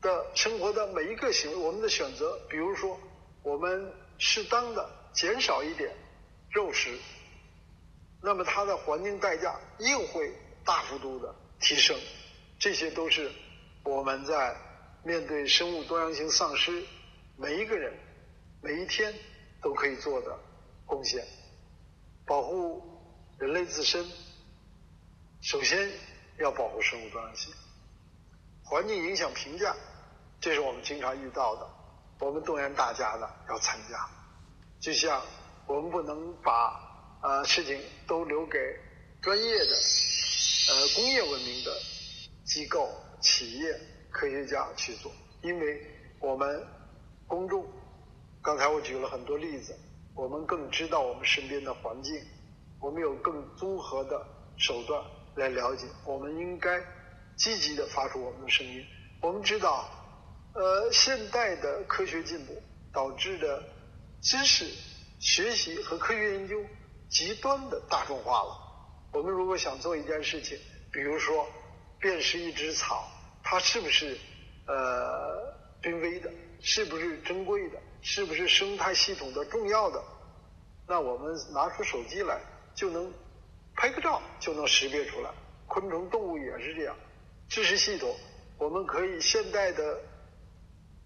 [0.00, 2.98] 的生活的每一个行为，我们的选择，比如说
[3.42, 3.92] 我们
[4.24, 5.94] 适当的减少一点
[6.50, 6.98] 肉食，
[8.22, 10.32] 那么它的环境代价又会
[10.64, 11.94] 大幅度的提升。
[12.58, 13.30] 这些都是
[13.82, 14.56] 我们在。
[15.06, 16.82] 面对生物多样性丧失，
[17.36, 17.92] 每一个人
[18.62, 19.14] 每一天
[19.60, 20.34] 都可以做的
[20.86, 21.22] 贡献，
[22.24, 22.82] 保护
[23.38, 24.02] 人类自身，
[25.42, 25.92] 首先
[26.38, 27.52] 要保护生物多样性。
[28.64, 29.76] 环境影响评价，
[30.40, 31.68] 这是我们经常遇到的，
[32.24, 34.08] 我们动员大家呢要参加。
[34.80, 35.20] 就像
[35.66, 38.58] 我们不能把呃事情都留给
[39.20, 39.74] 专业的
[40.68, 41.70] 呃工业文明的
[42.44, 42.88] 机构
[43.20, 43.80] 企业。
[44.16, 45.10] 科学家去做，
[45.42, 45.82] 因为
[46.20, 46.64] 我们
[47.26, 47.66] 公众，
[48.40, 49.76] 刚才我举了很多例子，
[50.14, 52.14] 我们更知道我们身边的环境，
[52.80, 54.24] 我们有更综合的
[54.56, 55.02] 手段
[55.34, 56.80] 来了解，我们应该
[57.36, 58.86] 积极的发出我们的声音。
[59.20, 59.84] 我们知道，
[60.54, 63.62] 呃，现代的科学进步导致的
[64.22, 64.64] 知识
[65.18, 66.64] 学习和科学研究
[67.10, 68.56] 极端的大众化了。
[69.12, 70.58] 我们如果想做一件事情，
[70.92, 71.46] 比如说
[71.98, 73.08] 辨识一只草，
[73.42, 74.16] 它是不是
[74.66, 75.54] 呃。
[75.84, 76.32] 濒危的，
[76.62, 77.78] 是不是珍贵的？
[78.00, 80.02] 是不是生态系统的重要的？
[80.88, 82.40] 那我们拿出手机来，
[82.74, 83.12] 就能
[83.74, 85.30] 拍个照，就能识别出来。
[85.66, 86.96] 昆虫、动物也是这样。
[87.50, 88.16] 知识系统，
[88.56, 90.00] 我们可以现代的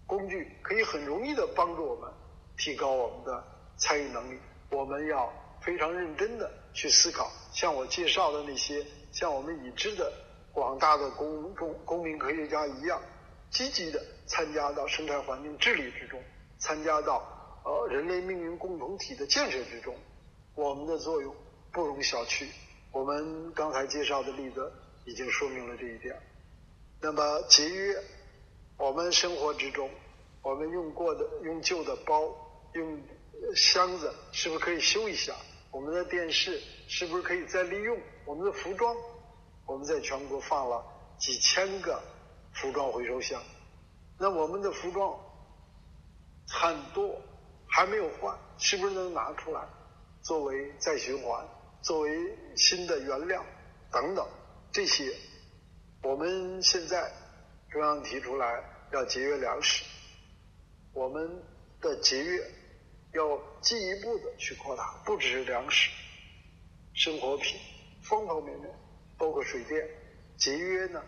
[0.09, 2.11] 工具可以很容易的帮助我们
[2.57, 3.43] 提高我们的
[3.77, 4.39] 参与能力。
[4.71, 5.31] 我们要
[5.61, 10.11] 非常认真的去思考，像我介绍的那些，像我们已知的
[10.51, 12.99] 广大的公众公民科学家一样。
[13.51, 16.21] 积极的参加到生态环境治理之中，
[16.59, 19.95] 参加到呃人类命运共同体的建设之中，
[20.53, 21.35] 我们的作用
[21.71, 22.45] 不容小觑。
[22.91, 24.71] 我们刚才介绍的例子
[25.05, 26.15] 已经说明了这一点。
[27.01, 27.95] 那么节约，
[28.79, 29.87] 我们生活之中，
[30.41, 32.33] 我们用过的、用旧的包、
[32.73, 32.99] 用
[33.55, 35.35] 箱子，是不是可以修一下？
[35.69, 37.95] 我们的电视是不是可以再利用？
[38.25, 38.95] 我们的服装，
[39.67, 40.83] 我们在全国放了
[41.19, 42.01] 几千个。
[42.51, 43.41] 服装回收箱，
[44.17, 45.17] 那我们的服装
[46.47, 47.15] 很多
[47.67, 49.61] 还没有换，是不是能拿出来
[50.23, 51.47] 作为再循环、
[51.81, 52.09] 作为
[52.55, 53.45] 新的原料
[53.91, 54.27] 等等
[54.73, 55.13] 这些？
[56.01, 57.09] 我们现在
[57.71, 59.83] 中央提出来要节约粮食，
[60.93, 61.43] 我们
[61.79, 62.41] 的节约
[63.13, 65.89] 要进一步的去扩大，不只是粮食，
[66.93, 67.59] 生活品
[68.01, 68.69] 方方面面，
[69.17, 69.87] 包括水电
[70.37, 71.03] 节约呢。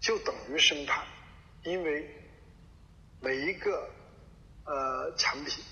[0.00, 1.04] 就等于生态，
[1.64, 2.08] 因为
[3.20, 3.90] 每一个
[4.64, 5.64] 呃产品，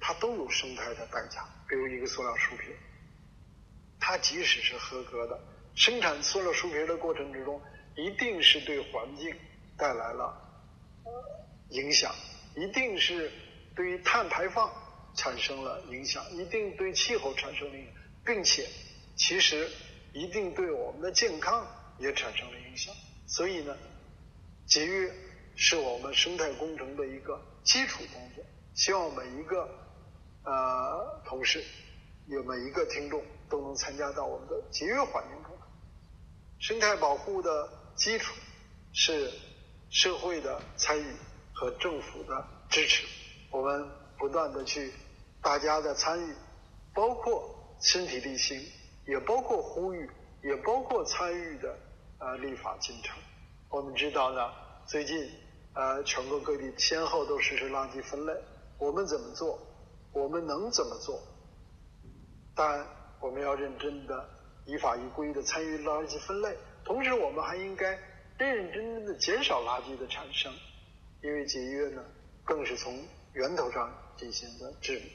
[0.00, 1.48] 它都有生态的代价。
[1.68, 2.74] 比如一个塑料书皮，
[4.00, 5.40] 它即使是合格的，
[5.76, 7.62] 生产塑料书皮的过程之中，
[7.96, 9.34] 一定是对环境
[9.76, 10.34] 带来了
[11.70, 12.14] 影响，
[12.56, 13.30] 一定是
[13.74, 14.70] 对于碳排放
[15.14, 18.66] 产生了影响，一定对气候产生了影响，并且
[19.16, 19.68] 其实
[20.12, 21.66] 一定对我们的健康
[21.98, 22.94] 也产生了影响。
[23.26, 23.76] 所以呢，
[24.66, 25.12] 节约
[25.56, 28.44] 是我们生态工程的一个基础工作。
[28.74, 29.68] 希望每一个
[30.44, 31.62] 呃同事，
[32.26, 35.66] 有每一个听众都能参加到我们的节约环境中来。
[36.58, 37.68] 生态保护的
[38.00, 38.34] 基础
[38.94, 39.30] 是
[39.90, 41.14] 社会的参与
[41.52, 43.06] 和政府的支持。
[43.50, 43.86] 我们
[44.18, 44.90] 不断的去
[45.42, 46.34] 大家的参与，
[46.94, 48.58] 包括身体力行，
[49.06, 50.10] 也包括呼吁，
[50.42, 51.78] 也包括参与的。
[52.22, 53.16] 呃，立法进程，
[53.70, 54.52] 我们知道呢，
[54.86, 55.26] 最近
[55.72, 58.32] 呃，全国各地先后都实施垃圾分类。
[58.76, 59.58] 我们怎么做？
[60.12, 61.18] 我们能怎么做？
[62.54, 62.86] 但，
[63.20, 64.28] 我们要认真的
[64.66, 66.54] 依法依规的参与垃圾分类，
[66.90, 67.96] 同时我们还应该
[68.36, 70.52] 认认真真的减少垃圾的产生，
[71.22, 72.04] 因为节约呢，
[72.42, 75.12] 更是从源头上进行的治理。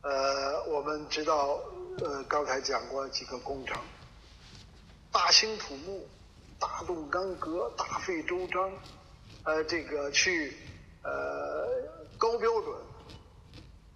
[0.00, 1.60] 呃，我们知道，
[2.04, 3.76] 呃，刚才讲过几个工程。
[5.10, 6.06] 大兴土木，
[6.60, 8.72] 大动干戈，大费周章，
[9.42, 10.56] 呃，这个去
[11.02, 11.10] 呃
[12.16, 12.80] 高标准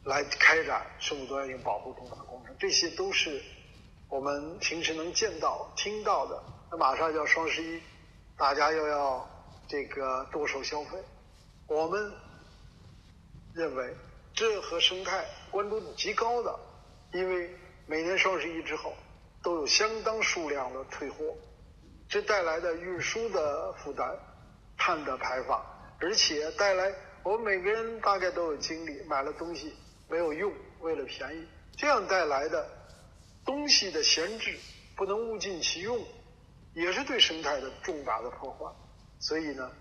[0.02, 3.40] 来开展生物多样性保护重大工程，这些都是
[4.08, 6.42] 我们平时能见到、听到的。
[6.70, 7.80] 那马上要双十一，
[8.36, 9.28] 大家又要
[9.66, 10.98] 这个剁手消费，
[11.66, 12.12] 我们
[13.54, 13.94] 认为
[14.34, 16.58] 这和生态关注度极高的，
[17.12, 17.50] 因为
[17.86, 18.92] 每年双十一之后。
[19.40, 21.16] 都有相当数量的退货，
[22.08, 24.04] 这带来的运输的负担、
[24.76, 25.64] 碳的排放，
[26.00, 26.92] 而且带来
[27.22, 29.72] 我们每个人大概都有经历，买了东西
[30.08, 31.46] 没有用，为了便宜，
[31.76, 32.68] 这样带来的
[33.48, 34.58] 东西的闲置，
[34.94, 35.98] 不能物尽其用，
[36.74, 38.70] 也是对生态的重大的破坏。
[39.18, 39.72] 所以呢，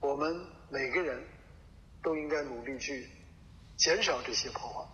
[0.00, 0.38] 我们
[0.68, 1.26] 每个人
[2.02, 3.08] 都应该努力去
[3.78, 4.86] 减少这些破坏。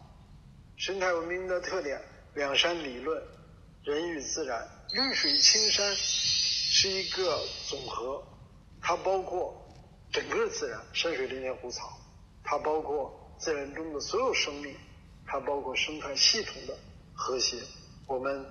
[0.76, 2.00] 生态文明的特点，
[2.34, 3.20] 两山理论。
[3.82, 8.24] 人与自然，绿水青山是一个总和，
[8.80, 9.52] 它包括
[10.12, 11.98] 整个自然，山水林田湖草，
[12.44, 14.76] 它包括自然中的所有生命，
[15.26, 16.78] 它包括生态系统的
[17.12, 17.56] 和谐。
[18.12, 18.44] 我们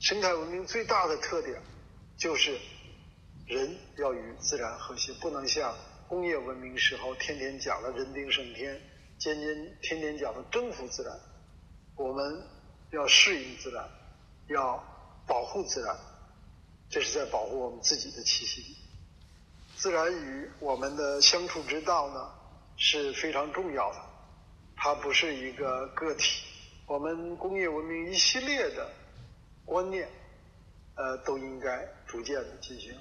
[0.00, 1.62] 生态文明最大的特点
[2.16, 2.58] 就是
[3.46, 5.72] 人要与自然和谐，不能像
[6.08, 8.76] 工业文明时候天天讲的人定胜天，
[9.20, 11.16] 天天天天讲的征服自然。
[11.94, 12.42] 我们
[12.90, 13.88] 要适应自然。
[14.48, 14.82] 要
[15.28, 15.96] 保护自然，
[16.90, 18.76] 这是在保护我们自己的栖息地。
[19.76, 22.32] 自然与我们的相处之道呢
[22.76, 24.00] 是非常重要的，
[24.74, 26.47] 它不是一个个体。
[26.88, 28.90] 我们工业文明一系列的
[29.66, 30.08] 观念，
[30.94, 32.94] 呃，都应该逐渐的进行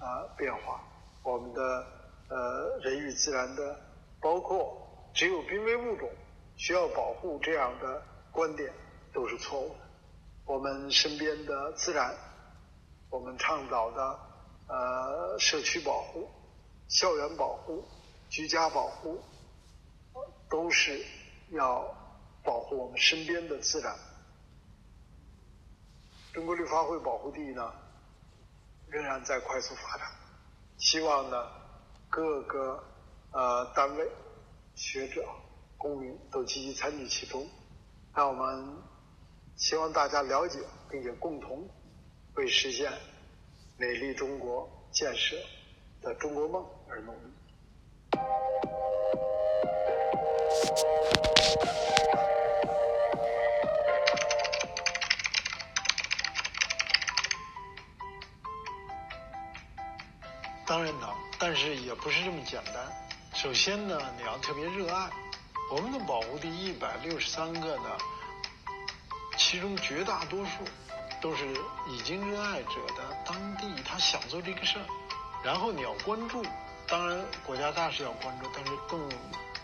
[0.00, 0.82] 啊变化。
[1.22, 1.86] 我们的
[2.28, 3.80] 呃人与自然的，
[4.20, 4.76] 包括
[5.14, 6.10] 只有濒危物种
[6.56, 8.02] 需要保护这样的
[8.32, 8.72] 观点，
[9.12, 9.76] 都是错误的。
[10.44, 12.12] 我们身边的自然，
[13.10, 14.18] 我们倡导的。
[14.66, 16.26] 呃，社区保护、
[16.88, 17.84] 校园保护、
[18.30, 19.22] 居家保护，
[20.48, 21.04] 都是
[21.50, 21.94] 要
[22.44, 23.96] 保护我们身边的自然。
[26.32, 27.72] 中国绿发会保护地呢，
[28.88, 30.06] 仍然在快速发展。
[30.76, 31.36] 希望呢，
[32.10, 32.84] 各个
[33.32, 34.08] 呃单位、
[34.74, 35.24] 学者、
[35.78, 37.48] 公民都积极参与其中。
[38.14, 38.76] 让我们
[39.56, 41.68] 希望大家了解，并且共同
[42.34, 42.92] 为实现。
[43.76, 45.36] 美丽中国建设
[46.00, 47.34] 的中国梦而努力。
[61.96, 62.74] 不是这么简单。
[63.34, 65.10] 首先呢，你要特别热爱
[65.70, 67.90] 我们的保护地一百六十三个呢，
[69.36, 70.50] 其中绝大多数。
[71.22, 71.46] 都是
[71.88, 74.84] 已经热爱者的当地，他想做这个事儿，
[75.42, 76.44] 然后你要关注，
[76.86, 79.00] 当然国家大事要关注，但是更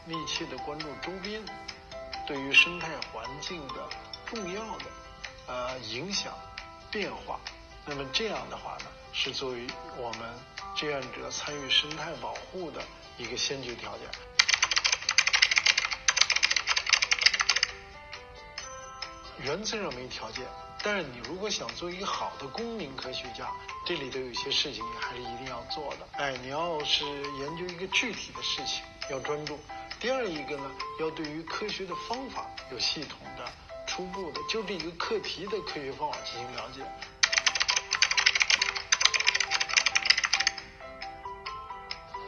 [0.07, 1.43] 密切的关注周边
[2.27, 3.75] 对于生态环境的
[4.25, 4.85] 重要的
[5.49, 6.33] 呃影响
[6.91, 7.39] 变化。
[7.85, 10.29] 那么这样的话呢，是作为我们
[10.77, 12.83] 志愿者参与生态保护的
[13.19, 14.07] 一个先决条件。
[19.39, 20.45] 原则上没条件。
[20.83, 23.51] 但是你如果想做一个好的公民科学家，
[23.85, 26.09] 这里头有些事情你还是一定要做的。
[26.13, 29.61] 哎，你要是研究一个具体的事情，要专注。
[30.01, 33.47] 第二一个呢，要对于科学的方法有系统的、
[33.87, 36.81] 初步的，就这一个课题的科学方法进行了解。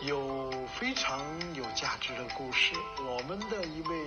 [0.05, 1.21] 有非常
[1.55, 2.75] 有价值的故事。
[2.99, 4.05] 我们的一位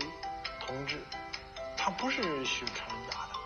[0.65, 1.01] 同志，
[1.77, 3.39] 他不是学穿山甲的。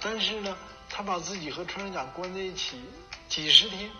[0.00, 0.56] 但是呢，
[0.90, 2.82] 他把自己和穿山甲关在一起
[3.28, 3.90] 几十天，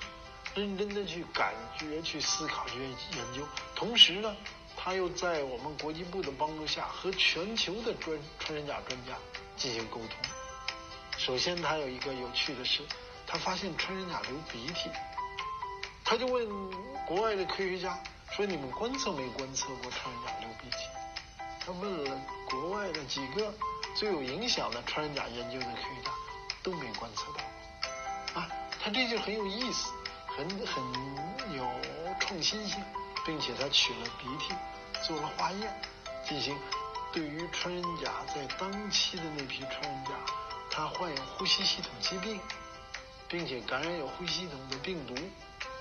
[0.55, 3.47] 认真的去感觉、去思考、去研究。
[3.75, 4.37] 同时呢，
[4.77, 9.15] 他又在我们国际部的帮助下，和全球的专穿山甲专家
[9.57, 10.11] 进行沟通。
[11.17, 12.83] 首先，他有一个有趣的是，
[13.27, 14.91] 他发现穿山甲流鼻涕，
[16.07, 16.49] 他就问
[17.05, 17.99] 国外的科学家
[18.31, 20.77] 说：“你们观测没观测过穿山甲流鼻涕？”
[21.61, 23.53] 他问了国外的几个。
[23.97, 26.11] 最有影响的穿山甲研究的科学家
[26.63, 28.47] 都没观测到，啊，
[28.79, 29.91] 他这就很有意思，
[30.27, 31.65] 很很有
[32.21, 32.79] 创新性，
[33.25, 34.53] 并且他取了鼻涕
[35.03, 35.75] 做了化验，
[36.29, 36.55] 进行
[37.11, 40.11] 对于穿山甲在当期的那批穿山甲，
[40.71, 42.39] 它患有呼吸系统疾病，
[43.29, 45.15] 并且感染有呼吸系统的病毒，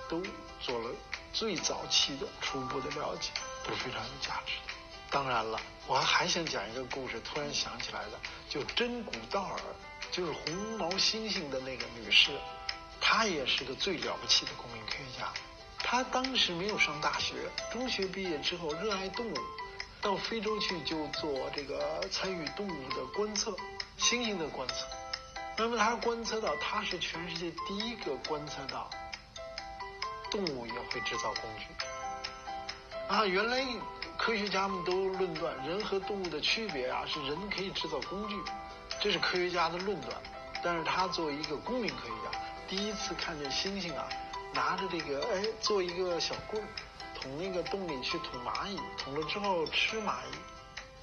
[0.09, 0.21] 都
[0.61, 0.89] 做了
[1.33, 3.31] 最早期的初步的了解，
[3.63, 4.53] 都非常有价值。
[5.09, 9.59] 当然了，我还想讲一个故事，突然想起来的，就真古道尔，
[10.11, 12.31] 就是红毛猩猩的那个女士，
[12.99, 15.31] 她也是个最了不起的公民科学家。
[15.79, 17.35] 她当时没有上大学，
[17.71, 19.35] 中学毕业之后热爱动物，
[20.01, 23.51] 到非洲去就做这个参与动物的观测，
[23.99, 24.73] 猩猩的观测。
[25.55, 28.89] 那么她观测到，她是全世界第一个观测到
[30.36, 31.65] 动物也会制造工具。
[33.07, 33.65] 啊，原来。
[34.17, 38.36] 科学家们都论断人和动物的区别啊，是人可以制造工具，
[39.01, 40.15] 这是科学家的论断。
[40.63, 44.07] 但是他作为一个公民科学家，第一次看见猩猩啊，
[44.53, 46.67] 拿着这个哎做一个小棍儿，
[47.13, 50.38] 捅那个洞里去捅蚂蚁，捅了之后吃蚂蚁。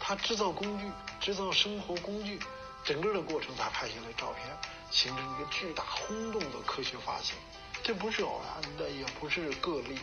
[0.00, 2.40] 他制造工具，制造生活工具，
[2.82, 4.56] 整个的过程他拍下来照片，
[4.90, 7.36] 形成一个巨大轰动的科学发现。
[7.82, 9.98] 这不是偶然的，也不是个例。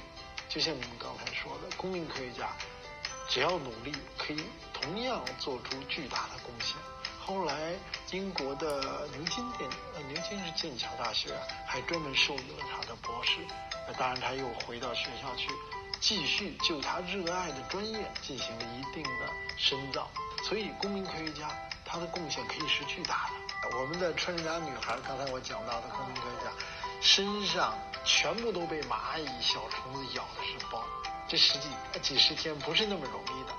[0.47, 2.49] 就像你们刚才说的，公民科学家。
[3.31, 6.75] 只要努力，可以同样做出巨大的贡献。
[7.23, 7.75] 后来，
[8.09, 11.29] 英国的牛津电，呃，牛津是剑桥大学，
[11.67, 13.37] 还专门授予了他的博士。
[13.87, 15.47] 那当然，他又回到学校去，
[16.01, 20.09] 继续就他热爱的专业进行了一定的深造。
[20.43, 21.49] 所以，公民科学家
[21.85, 23.77] 他的贡献可以是巨大的。
[23.77, 26.51] 我们的穿山甲女孩，刚才我讲到的公民科学家，
[27.01, 30.83] 身上全部都被蚂蚁、小虫子咬的是包。
[31.27, 31.69] 这十几
[32.01, 33.53] 几十天不是那么容易的。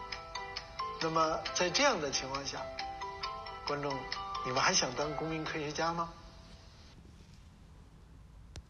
[1.01, 2.61] 那么在这样的情况下，
[3.67, 3.93] 观众，
[4.45, 6.09] 你们还想当公民科学家吗？